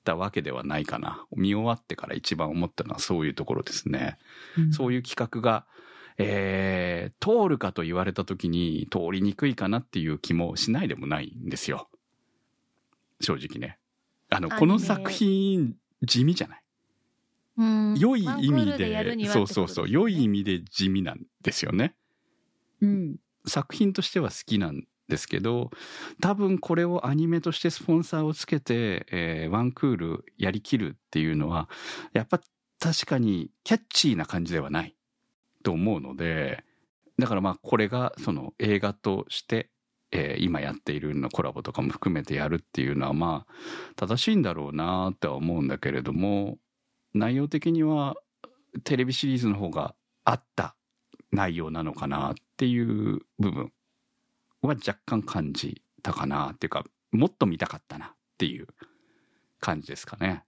[0.05, 1.27] たわけではないかな。
[1.37, 4.19] 見終わってから一番思ったのはそういうところですね。
[4.59, 5.66] うん、そういう企画が、
[6.19, 11.88] えー、通るかと言われた時に通りにくいかなっていう気もしないでもないんですよ。
[13.21, 13.79] 正直ね。
[14.31, 16.62] あの、この作品地味じゃない？
[17.59, 21.95] うん良い意味でやるにで、はそうそうそう、良い意味で地味なんですよね。
[23.46, 25.70] 作品としては好きなんですけど、
[26.20, 31.68] 多分これをアニメとしてスポンサーをつけて、えーワンクールやりきるっていうのは、
[32.12, 32.40] やっぱ
[32.80, 34.96] 確かにキャッチーな感じではない
[35.62, 36.64] と思うので、
[37.18, 39.70] だからまあこれがその映画として、
[40.12, 43.52] えー今やっているのコラボとかも含めてやるっていうのはまあ
[43.96, 46.58] 正しいんだろうなとは思うんだけれども、
[47.14, 48.16] 内容的には
[48.84, 50.75] テレビシリーズの方があった
[51.37, 53.72] 内容なのかなっていう部分
[54.62, 58.66] は若干感じたかなっていうかもっと見たかったなっていう
[59.61, 60.42] 感じですかね。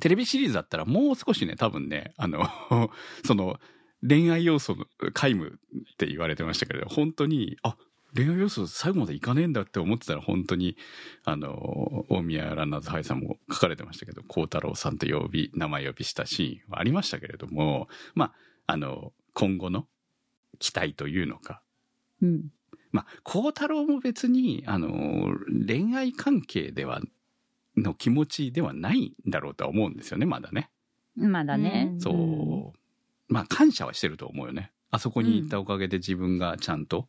[0.00, 2.48] テレビシリーズだったらもう少しね多分ねあの
[3.24, 3.60] その
[4.06, 7.76] 恋愛要素の皆無って言われてましたけれど本当にあ
[8.14, 10.76] 恋愛要素最後までいかねえんだって思ってたら本当に
[11.24, 18.32] あの大宮ランナーズハイさんも書かれてましたけど孝太郎さんと呼び名前呼びしたシーンはありましたけれどもまあ
[18.66, 19.86] あの今後の
[20.64, 21.60] 期待というのか
[22.22, 22.50] うん。
[22.90, 27.02] まあ孝太郎も別にあの恋愛関係では
[27.76, 30.70] の気持ちではないんだろうとは思うんですよねまだね。
[31.16, 31.90] まだね。
[31.92, 34.72] うんそう、まあ感謝はしてると思うよね。
[34.90, 37.08] あそこに行ったおかげで自分がちゃんと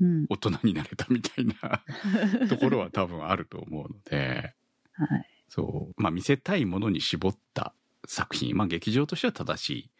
[0.00, 0.26] うん。
[0.30, 1.82] 大人になれたみたいな
[2.48, 4.54] ところは多分あると思うので、
[4.92, 5.26] はい。
[5.48, 7.74] そう、まあ見せたいものに絞った
[8.06, 9.90] 作品、まあ劇場としては正しい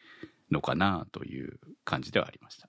[0.50, 2.67] のかなという感じではありました。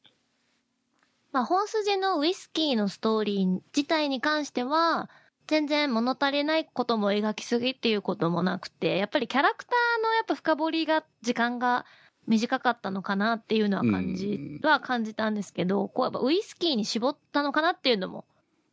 [1.32, 5.10] まあ、本筋のウイスキーのストーリー自体に関しては、
[5.48, 11.86] 全然物足りないことも描きすぎっていうこともなくて、やっぱりキャラクターのやっぱ深掘りが、時間が
[12.28, 14.70] 短かったのかなっていうのは感じ、うん。
[14.70, 18.26] は感じたんですけど、こうやっぱウイスキーに絞ったのかなっていうのも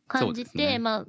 [0.07, 0.79] 感じて、ね。
[0.79, 1.07] まあ、ス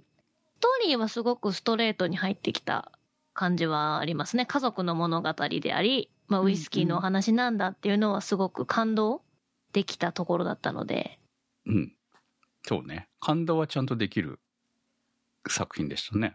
[0.60, 2.90] トーリーはすごくストレートに入ってきた
[3.34, 4.46] 感じはありますね。
[4.46, 9.22] 家族の物語であり、まあ、ウイスキーのお話なんだっていうのはすごく感動
[9.72, 11.18] できたところだったので、
[11.68, 11.92] うん。
[12.62, 13.08] そうね。
[13.20, 14.40] 感動はちゃんとできる
[15.48, 16.34] 作品でしたね。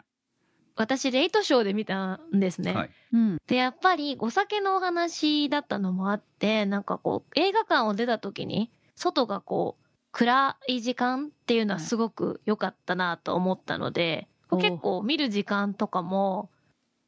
[0.76, 2.74] 私、レイトショーで見たんですね。
[2.74, 2.90] はい。
[3.14, 3.38] うん。
[3.46, 16.52] で、やっぱりお酒のお話だったのもあって、なんかこう、映画館を出た時に、外がこう、暗い時間っていうのはすごく良かったなと思ったので、お結構見る時間とかも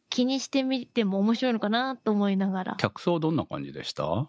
[0.10, 2.76] 気にしてみても面白いのかなと思いながら。
[2.78, 4.28] 客層どんな感じでした？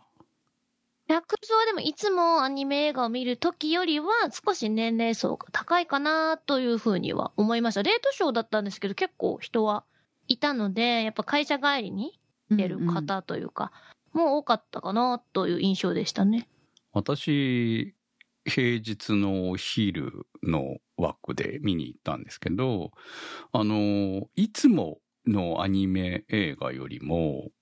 [1.09, 7.83] 客層はでもいつもアニメ映画を見る時よりは少し年齢層が高いかなというふうには思いました。
[7.83, 9.85] レートショーだったんですけど結構人は
[10.29, 12.19] いたので、やっぱ会社帰りに
[12.51, 13.71] 出る方というか、
[14.13, 16.49] もう多かったかなという印象でしたね。
[16.93, 17.95] 私、
[18.45, 22.93] 平日のお昼の枠で見に行ったんですけど、
[23.53, 27.56] あの、いつものアニメ映画よりも、結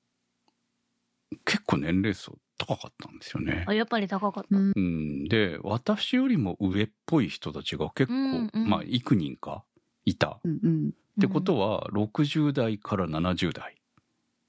[1.75, 3.75] 構年齢層高かったんですよねあ。
[3.75, 4.57] やっぱり高かった。
[4.57, 4.73] うん。
[4.75, 9.65] うん、で、私よりも上っぽい人たちが結構、うんうんまあ、幾人か
[10.05, 10.41] いた。
[10.45, 10.89] うんうん。
[10.89, 13.77] ってことは、60代から70代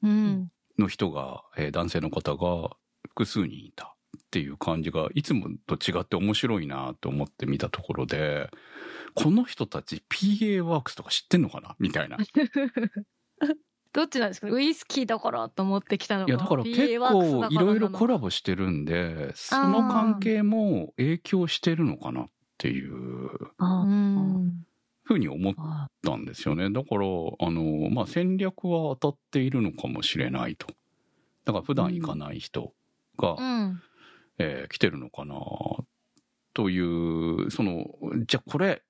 [0.03, 0.51] うん。
[0.77, 2.75] の人が、えー男性の方が
[3.09, 8.49] 複数人いたっていう感じがいつもと違って面白いなと思って見たところで
[9.13, 12.17] この人たち PA ワークスとか知ってんのかなみたいな。
[13.95, 22.25] どっちなんですかウイスキーだからと思ってきたのいやだから結構いろいろコラボしてるんでその関係も影響してるのかなっ
[22.57, 23.29] ていう。
[25.07, 26.71] ふうに思っあたんですよね。
[26.71, 30.65] だから、あの、まあ、戦略は当たっているのかもしれないと。
[31.45, 32.73] だから普段行かない人
[33.19, 33.81] が、うん。
[34.39, 35.35] えー来てるのかな
[36.55, 37.85] という、その、
[38.25, 38.84] じゃあこれ、えー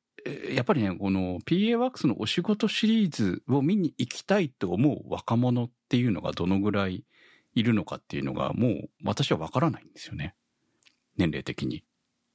[0.54, 7.06] やっぱりね、この PA ワークスのお仕事シリーズを見に行きたいと思う若者っていうのがどのぐらい
[7.54, 10.36] いるのかっていうのがもう私はわからないんですよね。
[11.18, 11.84] 年齢的に。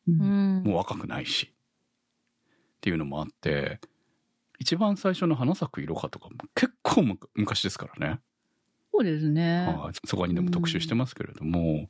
[0.08, 0.62] ううんん。
[0.62, 1.52] もう若くないし。
[1.52, 3.80] っていうのもあって、
[4.58, 8.20] 一番最初の花咲く色かとかも結構む昔ですからね。
[8.92, 9.66] そうですね。
[9.66, 11.88] はいそこにでも特集してますけれども、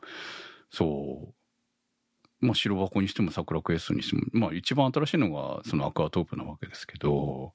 [0.71, 1.35] そう。
[2.40, 7.53] まあ白箱にしても桜クエストにしても、まあ一番新しいのがそのアクアトープなわけですけど、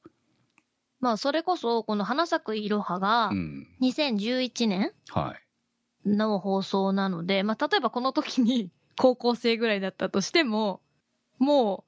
[0.99, 3.67] まあ、それこそ、この花咲くいろはがう、ん。
[3.81, 5.35] 2011年は
[6.05, 6.09] い。
[6.09, 10.81] の放送なので、まあ、例えばこの時に 高校生ぐらいだったとしても、
[11.37, 11.85] も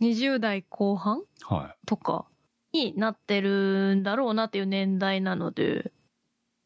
[0.00, 2.26] う20代後半はとか
[2.72, 5.92] になってるんだろうなっていう年代なので、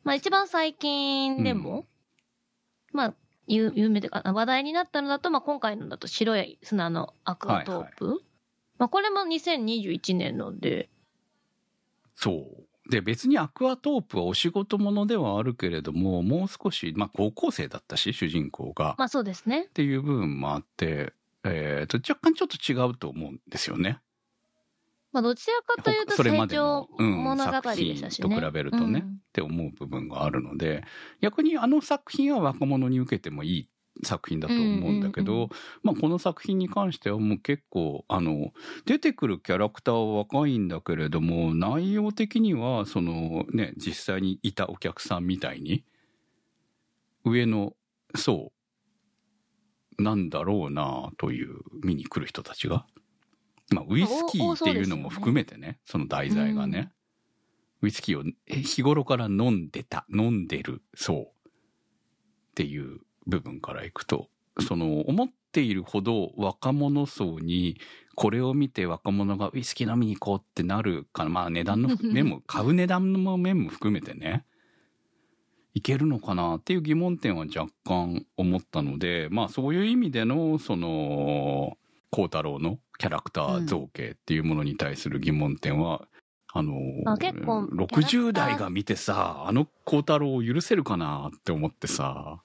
[0.02, 1.86] まあ一番最近でも、
[2.92, 3.14] まあ
[3.46, 8.22] 有有名でか話題になったのだと、まあ今回のだと白い砂のアクアトープ。
[8.78, 10.88] まあこれも2021年ので、い。
[12.16, 18.94] そうで、別にアクアトープはお仕事ものではあるけれども、もう少し、まあ高校生だったし、主人公が。
[18.98, 19.64] まあそうですね。
[19.64, 24.00] っていう部分もあって、えーと、若干ちょっと違うと思うんですよね。
[25.14, 28.26] まあどちらかというと成長うん物語でしたしね。
[28.26, 30.84] 作品と比べるとねうんって思う部分があるので、
[31.22, 33.68] 逆にあの作品は若者に受けてもいい
[34.02, 35.50] 作品だと思うんだけど、うんうんうん
[35.84, 38.52] まあこの作品に関してはもう結構、あの、
[38.86, 45.84] 出てくるキャラクターは若いんだけれども、内容的には、そのね、実際にいたお客さんみたいに、
[47.24, 47.74] 上の
[48.16, 48.52] 層
[49.98, 52.86] なんだろうなという見に来る人たちが。
[53.70, 56.92] まあ、ウイスキーっていうのも含めてね、その題材がね、
[57.82, 61.24] ウイスキーをえ日頃から飲んでた、飲んでる層っ
[62.54, 64.28] ていう部分からいくと、
[64.66, 67.78] その思っているほど若者層に
[68.14, 71.30] これを見て若者がウイスキー飲みに行こうってなるかな。
[71.30, 74.44] まあ値段の面も、 買う値段の面も含めてね、
[75.74, 81.76] いけるのかなっていう疑問点は若干思ったので、まあそういう意味での、その、
[82.14, 86.02] 孝太郎のキャラクター造形っていうものに対する疑問点は、
[86.52, 86.74] あの
[87.06, 92.40] あ結構キャラクター60代が見てさ、あの孝太郎を許せるかなって思ってさ、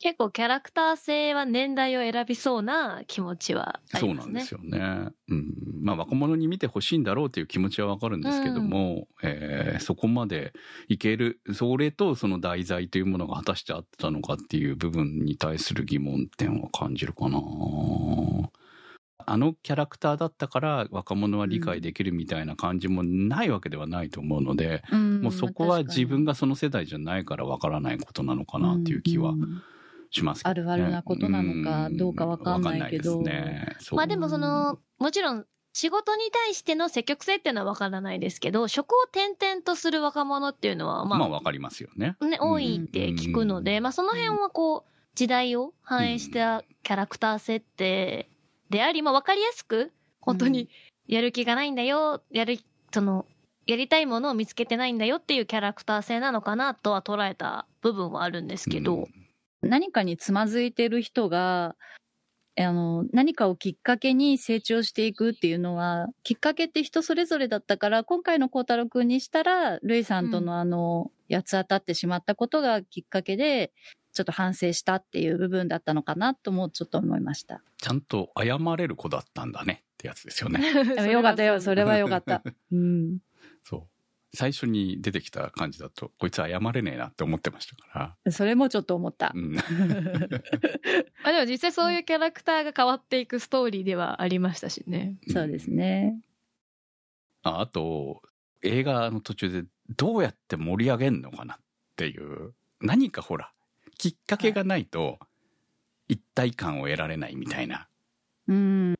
[0.00, 4.32] 結構キャラクター性は年代を選びそうな気持ちはあそうりますね。
[4.32, 5.10] なんですよね。
[5.28, 5.54] うん。
[5.82, 10.52] まあ若者に見てほしいんだろうっていう気持ちはわかるんですけども、えーそこまで
[10.88, 17.38] いける、それとその題材というものが果たしてあったのかっていう部分に対する疑問点は感じるかな。
[19.30, 29.62] あのキャラクターだったから若者は理解できるみたいな感じもないわけではないと思うので、うんもうそこは自分がその世代じゃないからわからないことなのかなっていう気はうん。
[30.10, 30.42] しますね。
[30.44, 33.20] あるあるなことなのかどうかわかんないけど。
[33.20, 33.76] ね。
[33.92, 42.16] まあでもその、もちろん仕事に対しての積極性っていうのはわからないですけど、職を転々とする若者っていうのは、まあ、まあわかりますよね。
[42.22, 48.30] ね、多いって聞くので、まあその辺はこう、時代を反映したキャラクター設定
[48.70, 50.68] であり、まあわかりやすく、本当に
[51.06, 52.58] やる気がないんだよ、やる、
[52.92, 53.26] その、
[53.66, 59.08] やりたいものを見つけてないんだよっていうキャラクター性なのかなとは捉えた部分はあるんですけど、
[59.62, 59.68] うん。
[59.68, 61.76] 何かにつまずいてる人が、
[62.58, 73.72] あの、何かをきっかけに成長していくっていうのは、きっかけって人それぞれだったから、今回の孝太郎くんにしたら、ルイさんとのあの、八つ当たってしまったことがきっかけで、
[74.18, 77.62] ちょっと反省したっていう部分だったのかなともちょっと思いました。
[77.76, 80.72] ちゃんと謝れる子だったんだねってやつですよね。
[80.72, 82.42] で もよかったよ、それはよかった。
[82.72, 83.18] うん。
[83.62, 84.36] そう。
[84.36, 88.32] 最初に出てきた感じだと、こいつ謝れねえなって思ってましたから。
[88.32, 89.40] それもちょっと思ったう。
[89.40, 89.54] ん。
[91.22, 95.16] あでも実際そういうキャラクターが変わっていくストーリーではありましたしね。
[95.28, 96.20] そうですね。
[97.44, 98.20] ああと、
[98.62, 101.58] 映画の途中でどうやって盛り上げんのかなっ
[101.94, 103.52] ていう、何かほら、
[103.98, 105.18] きっかけがないと、
[106.08, 107.86] 一体感を得られないみたいな
[108.46, 108.94] うん。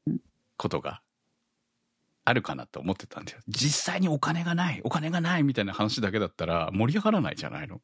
[0.58, 1.00] ことが
[2.24, 3.40] あるかなと思ってたんですよ。
[3.48, 7.80] 実際にお金がない、お金がないみたいな話だけだったら盛り上がらないじゃないの。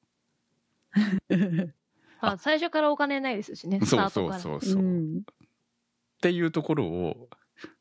[2.20, 4.10] あ最初からお金ないですしね、そう。
[4.10, 4.82] そうそうそう。
[4.82, 5.22] っうん
[6.20, 7.28] ていうところを、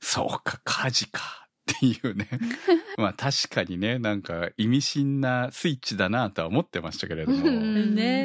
[0.01, 2.27] そうか、火事かっていうね。
[2.97, 7.43] まあ確かにね、なんか意味深なスイッチだなとは思ってましたけれども、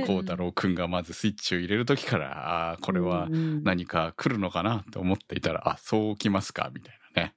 [0.06, 7.34] 孝太郎くんがまずスイッチを入れる時から、ああ、これはうん何か来るのかなと思っていたら、あ、そうきますか、みたいなね。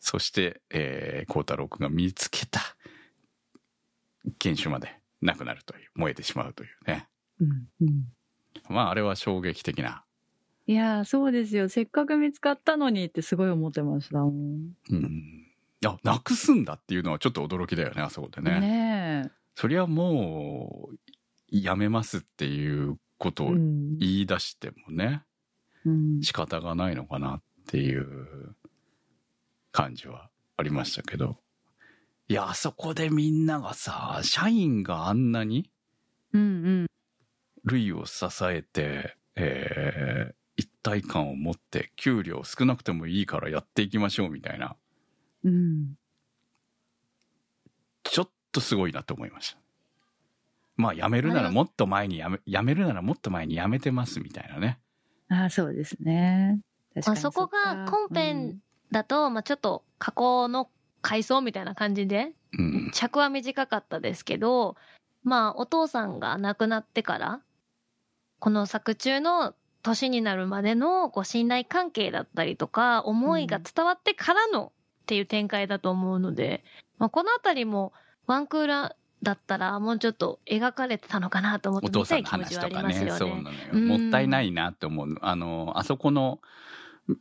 [0.00, 2.60] そして、えー、孝太郎くんが見つけた
[4.42, 7.08] 原種までなくなるという、燃えてしまうというね。
[7.40, 8.04] うんうん
[8.68, 10.04] まああれは衝撃的な。
[10.70, 11.68] いやー、そうですよ。
[11.68, 14.70] せっかく見つかったのにってすごい思ってましたもん。
[14.90, 15.02] うん。
[15.02, 18.60] いや、なくすんだっていうのはちょっと驚きだよね、あそこでね。
[18.60, 20.96] ねそりゃもう、
[21.50, 23.46] やめますっていうことえ。
[23.48, 25.24] をうん言い出してもね、
[25.84, 28.54] うん仕方がないのかなっていう
[29.72, 31.36] 感じはありましたけど。
[32.28, 35.68] いや、あそこでみんながさ、社員があんなに
[36.32, 36.86] うん
[37.64, 40.39] ルイを支えて、えー一
[40.82, 44.76] 体感を持って給料少なくてもいいからやっていきましょうみたいな、
[45.44, 45.52] うん。
[45.52, 45.94] うん。
[48.04, 49.58] ちょっとすごいなと思いました。
[50.76, 54.80] まあ辞めるならもっと前に辞め、辞めるならもっと前に辞めてますみたいなね。
[55.28, 56.60] ああ、そうですね。
[56.94, 58.60] 確かにあそこが本編
[58.90, 60.70] だと、まあちょっと加工の
[61.02, 62.90] 回想みたいな感じで、うん。
[62.92, 64.76] 尺は短かったですけど、
[65.22, 67.42] まあお父さんが亡くなってから、
[68.38, 74.72] この作中の年になるまでのこう信頼関係だったりとか、思いが伝わってからの
[75.02, 76.64] っていう展開だと思うので、
[76.98, 77.92] まあ、このあたりも、
[78.26, 82.82] ワンクーラだったらもうちょっと描かれてたのかなと思ってお父さんの話とか。
[82.82, 82.94] ね。
[83.18, 83.56] そうなのよ。
[83.72, 83.88] うん。
[83.88, 85.16] もったいないなって思う。
[85.20, 86.40] あのあそこの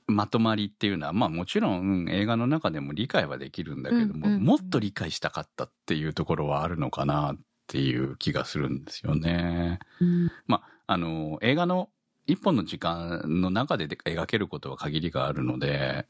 [0.07, 4.43] まとまりっていうのはまあもちろん映画の中でも理解はできるんだけども、うんうん。
[4.43, 7.37] もっと理解したかったっていうところはあるのかなっ
[7.67, 9.79] ていう気がするんですよね。
[9.99, 10.31] うん。
[10.47, 11.89] まああの映画の
[12.29, 16.05] 一本の時間の中で描けることは限りがあるので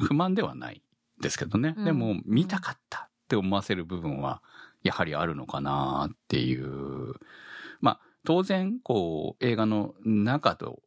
[0.00, 0.82] 不満ではない
[1.20, 1.84] ですけどね、うん。
[1.84, 4.42] でも見たかったって思わせる部分は
[4.82, 7.14] やはりあるのかなっていう。
[7.80, 10.80] まあ当然こう映画の中と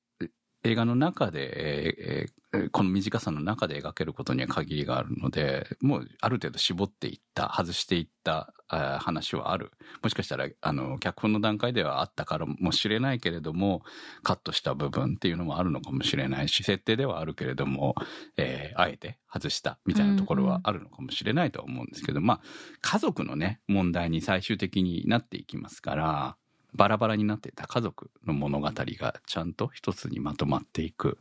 [0.64, 2.42] 映画の中で、えーえー
[2.74, 8.54] この短さの中で描けることには限りがあるのでもうある程度絞っていった外していった
[9.00, 9.72] 話はある。
[10.04, 13.84] もしかしたらあの脚本の段階ではあったからもしれないけれども
[14.22, 17.96] カットした部分っていうのもあるのかもしれないし設定ではあるけれども、
[18.36, 22.42] えーあえて外したみたいなところはあるのかもしれないとは思うんですけど、まあ
[22.82, 26.38] 家族のね問題に最終的になっていきますから
[26.74, 31.18] バラバラになっていた家族の物語がちゃんと一つにまとまっていく。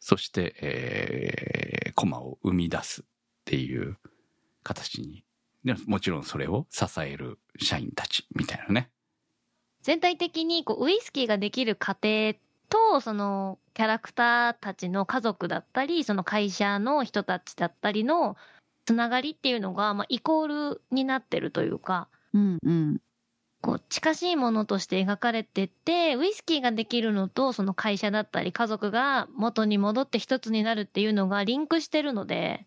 [0.00, 3.04] そして、えーコマを生み出すっ
[3.44, 3.96] ていう
[4.62, 5.24] 形に
[5.64, 8.90] でもちろんそれを支える社員たちみたいなね。
[9.82, 12.34] 全体的にこうウイスキーができる過程
[12.68, 18.36] とそのキャラクターたちの家族だったりその会社の人たちだったりの
[18.86, 22.08] つながりっていうのが、まあ、イコールになってるというか。
[22.32, 23.00] うんうん
[23.64, 32.66] こう近しいものとして描かれててウイスキーができるのとその会社だったり家族が元に戻って一つになるっていうのがリンクしてるので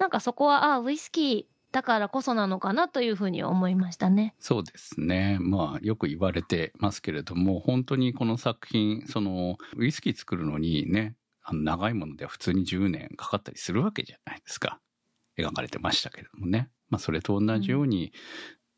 [0.00, 4.34] なんかそこはあウイスキーだからこそなのかなというふうに思いましたね。
[4.40, 5.36] そうですね。
[5.40, 14.80] まあ、よく言われてますけれども、本当にこの作品、その、ウイスキー作るのにね、あの長いものでは普通に10年かかったりするわけじゃないですか。
[15.36, 16.70] 描かれてましたけれどもね。
[16.88, 18.12] まあ、それと同じように、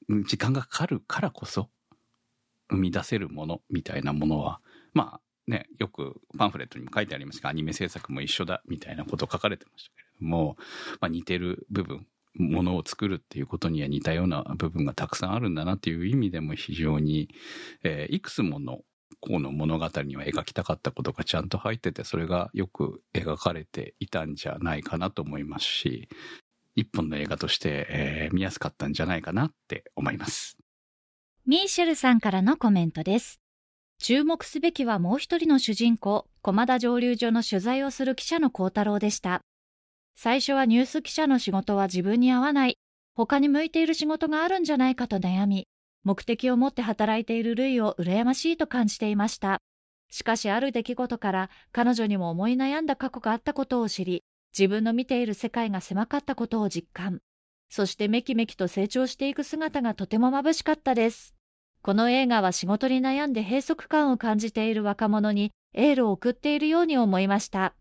[0.08, 1.68] 時間がかかるからこそ、
[2.70, 4.60] 生み出せるものみたいなものは、
[4.92, 10.56] まあ、ね、よくパンフレットにも書いてありますが、アニメ制作も一緒だみたいなこと書かれてましたけれども、
[11.00, 17.28] まあ、似てる部分、ものを作るっていうことには似たような部分がたくさんあるんだなっていう意味でも非常に、
[17.82, 18.82] えーいくつもの
[19.20, 26.08] この物語には描きたかったことがちゃんと入っててそれがよく描かれていたんじゃないかなと思いますし
[26.78, 30.56] 一本の映画として、えー見やすかったんじゃないかなって思います。
[31.44, 33.40] ミーシェルさんからのコメントです。
[33.98, 39.40] 注目すべきはもう一人の主人公、駒田蒸留所の取材をする記者の幸太郎でした。
[40.14, 42.78] 最初はニュース記者の仕事は自分に合わない、
[43.14, 45.66] 他に向いている仕事があるんじゃないかと悩み、
[46.04, 49.60] 目的を持って働いているルイを羨ましいと感じていました。
[50.10, 54.22] しかしある出来事から彼女にも思い悩んだ過去があったことを知り、
[54.56, 57.20] 自分の見ている世界が狭かったことを実感。
[57.70, 61.34] そしてめきめきと成長していく姿がとても眩しかったです。
[61.82, 67.74] この映画は仕事に悩んで閉塞感を感じている若者にエールを送っているように思いました。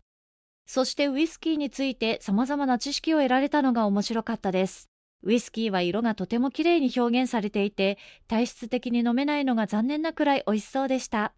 [0.66, 4.88] そしてウイスキーについて様々な知識を得られたのが面白かったです。
[5.24, 7.98] ウイスキーは色がとても綺麗に表現されていて、
[8.28, 11.32] 体質的に飲めないのが残念なくらい美味しそうでした。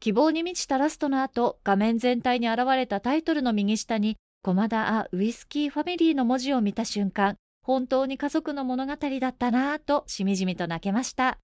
[0.00, 11.38] 希望に満ちたラストの後、画面全体に現れたタイトルの右下に、駒田ア・ウイスキーファミリーの文字を見た瞬間、本当に家族の物語だったなぁとしみじみと泣けました。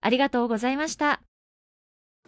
[0.00, 1.20] ありがとうございました。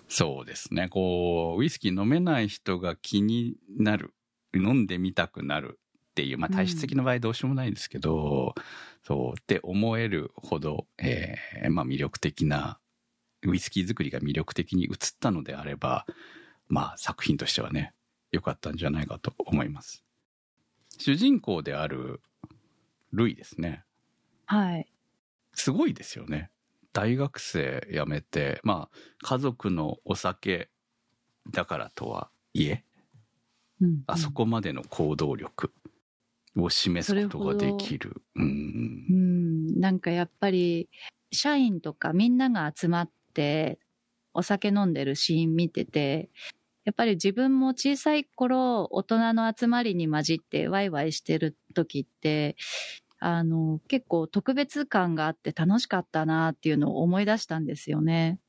[0.08, 0.90] そうですね。
[0.90, 4.12] こう、ウイスキー飲めない人が気になる、
[4.54, 8.54] 飲んでみたくなるっていう、まあ体質的な場合どうしようもないんですけど、
[9.06, 12.78] そうって思えるほど、えーまあ魅力的な、
[13.46, 16.04] ウイスキー作りが魅力的に映ったのであれば、
[16.68, 17.94] まあ作品としてはね、
[18.32, 20.04] 良かったんじゃないかと思います。
[20.98, 22.20] 主人公である
[23.12, 23.84] ルイですね。
[24.46, 24.88] はい。
[25.54, 26.50] すごいですよね。
[26.92, 30.70] 大学生辞めて、まあ、家族のお酒
[31.50, 32.84] だからとはいえ、
[33.80, 35.72] うんあそこまでの行動力
[36.56, 38.22] を示すことができる。
[38.36, 38.42] う。
[38.42, 40.88] うんん、なんかやっぱり、
[41.32, 43.78] 社員とかみんなが集まって、
[44.34, 46.30] お酒飲んでるシーン見てて、
[46.84, 52.56] やっぱり自分も小さい頃、大人の集まりに混じってワイワイしてる時って、
[53.18, 58.40] あの、結構特別感があって楽しかったなっていうのを思い出したんですよね。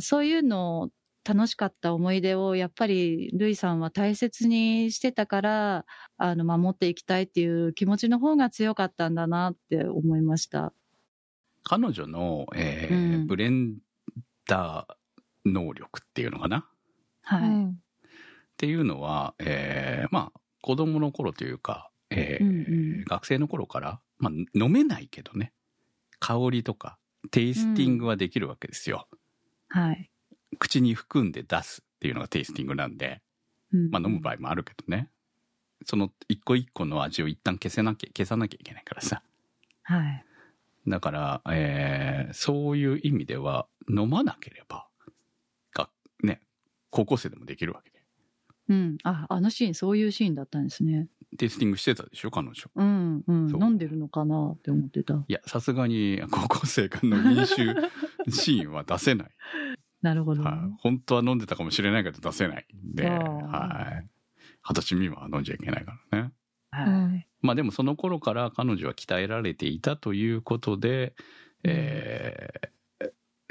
[0.00, 0.90] そういうのを
[1.24, 5.86] 楽しかった思い出をやっぱりルイさんは大切にしてたから、
[6.16, 10.72] あの、守っていきたいっていう気持ちの方が強かったんだなって思いました。
[11.64, 13.78] 彼女の、えーうんブレン
[14.46, 16.66] ダー能力っていうのかな？
[17.28, 17.42] はい。
[17.42, 17.70] うん。
[17.70, 17.72] っ
[18.56, 23.04] ていうのは、えーまあ、子供の頃というか、えーうんうん。
[23.04, 25.52] 学生の頃から、まあ、飲めないけどね。
[26.20, 26.98] 香りとか
[27.30, 29.06] テイスティングはできるわけですよ、
[29.68, 30.10] はい。
[30.58, 33.22] 口に含んで出すっていうのがテイスティングなんで、
[33.72, 35.10] うんまあ、飲む場合もあるけどね。
[35.84, 39.22] その一個一個の味を一旦消せなきゃ消さなきゃいけないからさ。
[39.84, 40.24] はい。
[40.88, 44.86] だから、えーそういう意味では飲まなければ
[45.72, 45.88] が
[46.22, 46.40] ね
[46.90, 47.98] 高校生でもできるわけで
[48.68, 48.98] うん。
[49.02, 51.08] あ、あのシーン、そういうシーンだったんですね。
[51.38, 53.62] テイスティングしてたでしょ彼女うん、うん。
[53.62, 55.14] 飲んでるのかなって思ってた。
[55.14, 57.74] いやさすがに高校生からの飲酒
[58.30, 59.30] シーンは出せない
[60.02, 60.42] なるほど。
[60.42, 64.08] はい、本当は飲んでたかもしれないけど出せないんで、はい。
[64.62, 66.32] 二十歳未満は飲んじゃいけないからね。
[66.70, 67.28] はい。
[67.40, 71.14] まあでもその頃から彼女は鍛えられていたということで、
[71.64, 72.68] えー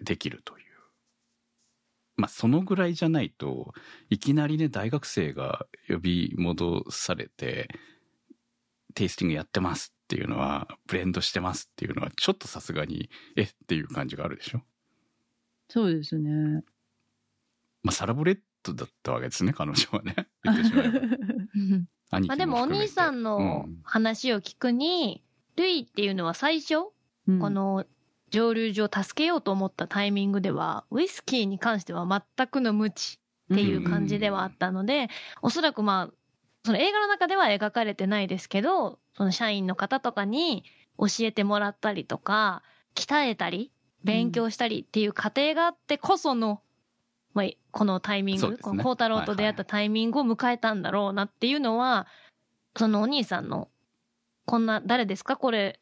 [0.03, 0.66] できるという。
[2.17, 3.73] まあそのぐらいじゃないと
[4.09, 7.69] いきなりね大学生が呼び戻されて
[8.95, 14.61] テイスティングやってますっていうのはブレンドしてますっていうのはちょっとさすがにえっていう感じがあるでしょ？
[15.69, 16.63] そうですね。
[17.83, 20.99] まあサラブレッドだったわけですね彼女はね言ってしまえば。
[22.09, 25.23] 兄貴まあでもお兄さんのうん話を聞くに、
[25.57, 26.75] ルイっていうのは最初、
[27.27, 27.85] うんこ、の
[28.29, 32.05] 蒸留所を助けようと思ったタイミングでは、ウイスキーに関しては
[32.35, 33.19] 全くの無知
[33.53, 35.09] っていう感じではあったので、
[35.41, 36.13] おそらくまあ、
[36.65, 40.65] その映画の中では描かれてないですけど、その社員の方とかに
[40.99, 42.63] 教えてもらったりとか、
[42.95, 43.71] 鍛えたり、
[44.03, 46.61] 勉強したりっていう過程があってこその、
[47.33, 48.57] まあ、このタイミング、ね。
[48.57, 52.07] この孝太郎と出会ったタイミングを迎えたんだろうなっていうのは、
[52.75, 53.69] そのお兄さんの、
[54.45, 55.35] こんな、誰ですか？
[55.35, 55.79] これ、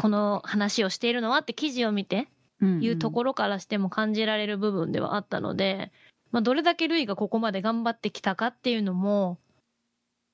[0.00, 2.28] この話をしているのはって記事を見て、
[2.62, 5.92] いうところからしても感じられる部分ではあったので、
[6.30, 9.38] まあ、どれだけルイがここまで頑張ってきたかっていうのも、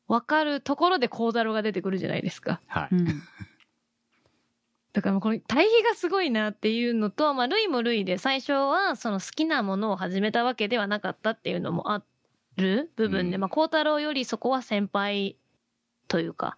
[0.07, 2.61] わかるところで孝太郎が出てくるじゃないですか。
[2.69, 3.07] はい、うん。
[4.93, 12.03] だからこれ対比がすごいなっていうのと、まあ、ルイもルイで最初はその好きなものを始めたわけではなかったっていうのもあ
[12.57, 15.37] る部分で、うんまあ、孝太郎よりそこは先輩
[16.07, 16.57] というか、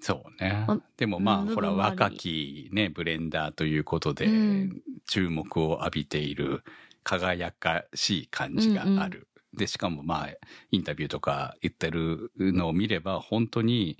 [0.00, 0.64] そうね。
[0.66, 4.82] あでもまあ、うんほら若きねブレンダーということで、うん。
[5.08, 6.62] 注目を浴びている
[7.02, 9.26] 輝かしい感じがある、
[9.56, 10.28] でしかもまあ
[10.70, 13.96] インタビューとか言ってるのを見れば本当に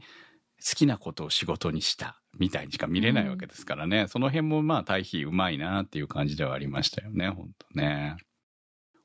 [0.64, 8.16] 好きなことを仕事にしたみたいにしか見れないわけですからね、その辺もまあ対比うまいなっていう感じではありましたよね本当ね。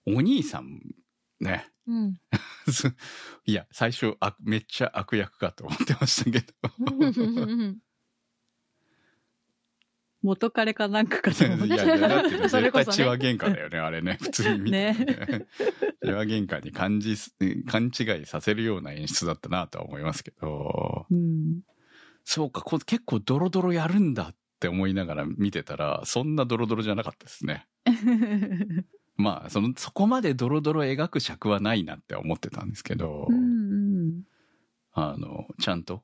[0.06, 0.80] お兄さん
[1.40, 1.68] ね。
[1.88, 2.18] うん。
[3.46, 6.48] いや最初あめっちゃ悪役かと思ってましたけど。
[10.22, 11.86] 元彼かなんかかと思っいやて。
[11.86, 12.98] いやだって それこそね。
[12.98, 14.94] 絶対血は喧嘩だよねあれね普通に見て。
[14.94, 14.96] ね。
[16.04, 17.36] 血は喧嘩に感じす
[17.68, 21.06] 勘違いさせるような演出だったなとは思いますけど。
[21.12, 21.62] うん。
[22.24, 27.68] そうかこ結構ドロドロやるんだって思いながら見てたらそんなドロドロじゃなかったですね
[29.16, 34.22] まあそのそこまでドロドロ描く尺はないなって思ってたんですけど、うんうん。
[34.94, 36.04] あのちゃんと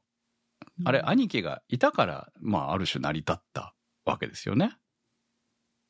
[0.84, 3.74] あれ兄貴がいたからまあある種成り立った
[4.05, 4.78] わけですよね。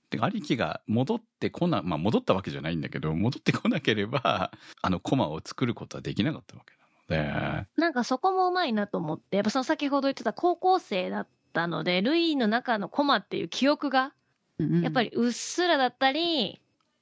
[0.09, 4.51] で兄貴が戻ってこなまあ戻ったわけじゃないんだけど戻ってこなければ
[4.81, 6.81] あのコマを作ることはできなかったわけな
[7.17, 14.13] のでなんかそこもうまいなと思って、やっぱその先ほど言ってた高校生だったので、ルイの中のコマっていう記憶が、
[14.59, 16.61] やっぱり、りうっすらだったり、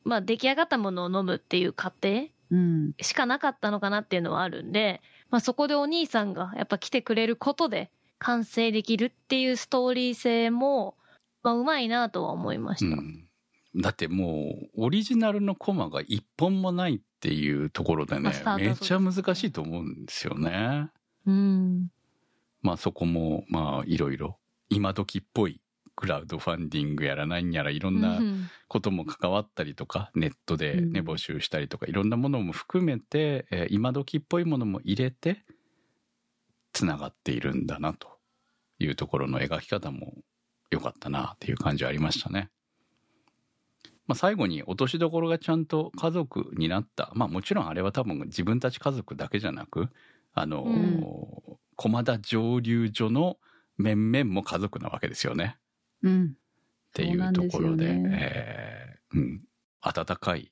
[0.10, 2.94] まあ出来上がったものを飲むっていう過程うん。
[3.00, 10.96] しかなかったのかなっていうのはあるんで、まあそこでお兄さんがやっぱ来てくれることで完成できるっていうストーリー性も、
[11.44, 12.98] まあうまいなとは思いました。
[12.98, 13.30] うん、
[13.76, 20.90] だってもうオリジナルのコマが一本もないっていうところでねめっちゃ難しいと思うんですよね。
[21.28, 21.92] うん。
[22.64, 24.38] まあそこもまあいろいろ
[24.70, 25.62] 今時っぽい
[26.00, 35.44] クラウドファンディングやら何やらいろんなうんことも関わったりとかネットでね、うん募集したりとかいろんなものも含めて、えー今時っぽいものも入れて
[36.72, 38.08] つながっているんだなと
[38.80, 40.14] いうところの描き方も
[40.72, 42.50] 良かったなっていう感じはありましたね。
[44.08, 49.90] まあ、最後に落としどころがちゃんと家族になったまあもちろんあれは多分自分たち家族だけじゃなく
[50.34, 51.04] あの、うん
[51.76, 53.38] 駒田蒸留所の
[53.78, 55.58] 面々も家族なわけですよね。
[56.04, 56.26] うん。
[56.26, 59.42] っていうところでえーうん、
[59.82, 60.52] 温かい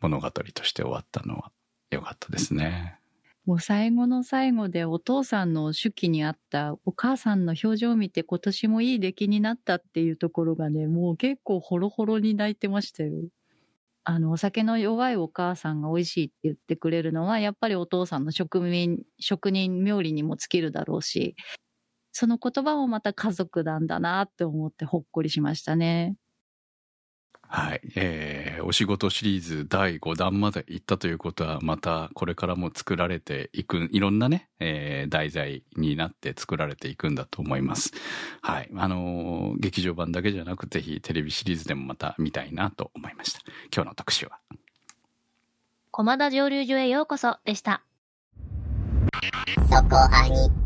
[0.00, 1.52] 物語として終わったのは
[1.90, 2.98] 良かったですね。
[3.46, 13.12] もう最後の最後でお父さんの手記にあったお母さんの表情を見て今年もいい出来になったっていうところがね、もう結構ホロホロに泣いてましたよ。
[14.02, 21.36] あの、お酒の弱いお母さんが美味しいって言ってくれるのは、やっぱりお父さんの職人、職人冥利にも尽きるだろうし、
[22.18, 26.16] その言葉もまた家族なんだなって思ってほっこりしましたね。
[27.42, 27.82] はい。
[27.94, 37.92] えー、お仕事シリーズ第5弾まで行ったということは、またこれからも作られていく、いろんなね、えー、題材になって作られていくんだと思います。
[38.40, 38.70] はい。
[38.74, 43.40] あのー劇場版だけじゃなく、ぜひテレビシリーズでもまた見たいなと思いました。
[43.70, 44.38] 今日の特集は。
[45.90, 47.82] 駒田蒸留所へようこそでした。
[49.68, 50.65] そこアニ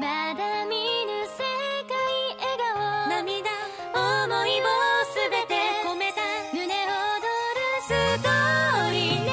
[0.00, 1.42] まだ見ぬ世
[1.88, 1.96] 界
[2.38, 3.08] 笑顔。
[3.08, 3.50] 涙。
[3.92, 4.64] 思いを
[5.04, 5.58] すべて。
[5.84, 6.20] 込めた。
[6.52, 9.32] 胸躍るストーリーね。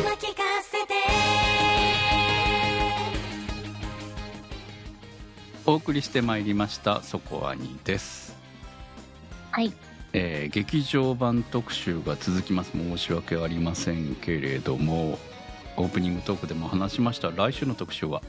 [0.00, 0.94] 今聞かせて。
[5.66, 8.34] お送りしてまいりました、そこはにです。
[9.50, 9.74] はい。
[10.14, 12.70] えー劇場版特集が続きます。
[12.72, 15.18] 申し訳ありませんけれども。
[15.76, 17.30] オープニングトークでも話しました。
[17.30, 18.22] 来週の特集は？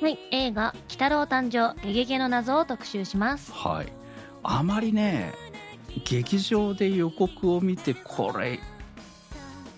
[0.00, 0.18] はい。
[0.30, 3.52] 映画、鬼太郎誕生、ゲゲゲの謎を特集します。
[3.52, 3.92] はい。
[4.44, 5.32] あまりね
[6.04, 8.60] 劇場で予告を見てこれ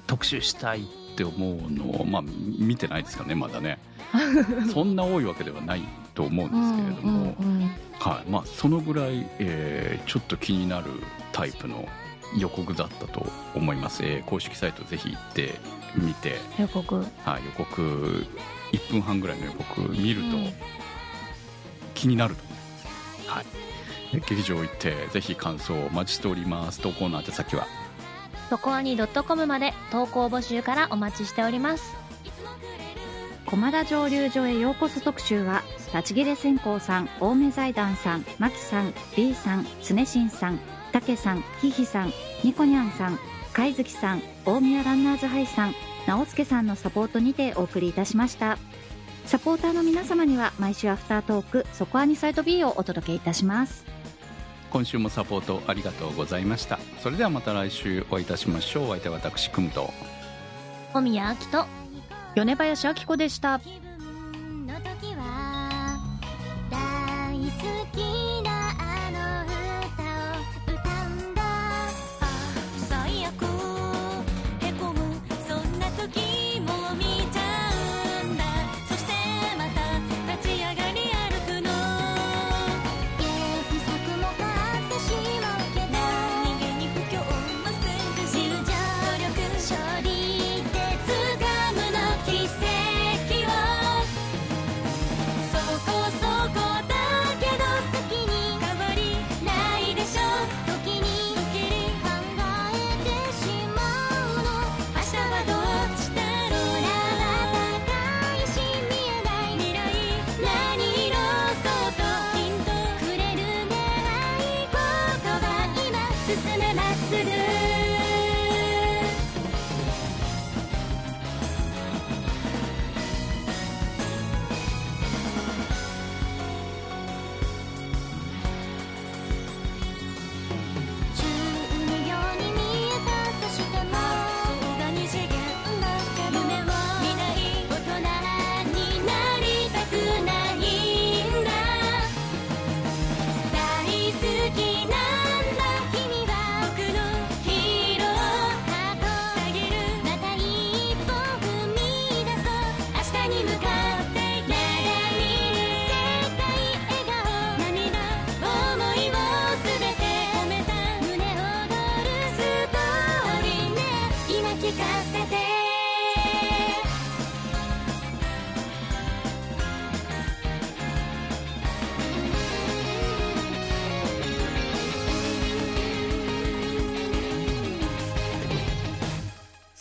[0.07, 0.85] 特集したいっ
[1.17, 3.79] て思うのをまあ見てないですかねまだね。
[4.73, 5.83] そんな多いわけではない
[6.15, 7.35] と思うんですけれども、
[7.99, 8.31] はい。
[8.31, 10.87] まあ、そのぐらい、えーちょっと気になる
[11.33, 11.89] タイプの
[12.37, 15.55] 予告だったと思います、えー公式サイトぜひ行って
[15.95, 16.97] みて、予告。
[16.97, 18.27] はい、予告
[18.73, 20.53] 1分半ぐらいの予告見るとうん。
[21.95, 22.61] 気になると思いま
[23.25, 23.43] す、は
[24.13, 26.81] い、で劇場行ってぜひ感想をお待ちしております。
[26.81, 27.67] 投稿の宛先は？
[28.49, 31.95] そこアニ .com まで投稿募集からお待ちしております。
[33.47, 35.63] 駒田蒸留所へようこそ特集は
[35.95, 40.61] 立ち切れ線香さん青梅財団さん牧さん B さん常新さん
[40.93, 42.13] 竹さんひひさん
[42.45, 43.19] ニコニャンさん
[43.53, 45.75] 貝月さん大宮ランナーズハイさん
[46.11, 48.59] 直輔さんのサポートにてお送りいたしました。
[49.27, 53.85] サポーターの皆様には毎週アフタートークそこアニサイト B をお届けいたします。
[54.71, 56.81] 今週もサポートありがとうございました。
[57.01, 58.85] それではまた来週お会いいたしましょう。
[58.87, 59.93] お相手は私くむと。
[60.93, 61.67] 小宮明と、
[62.35, 63.61] 米林明子でした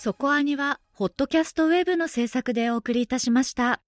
[0.10, 3.80] そこアニはホットキャストウェブの制作でお送りいたしました。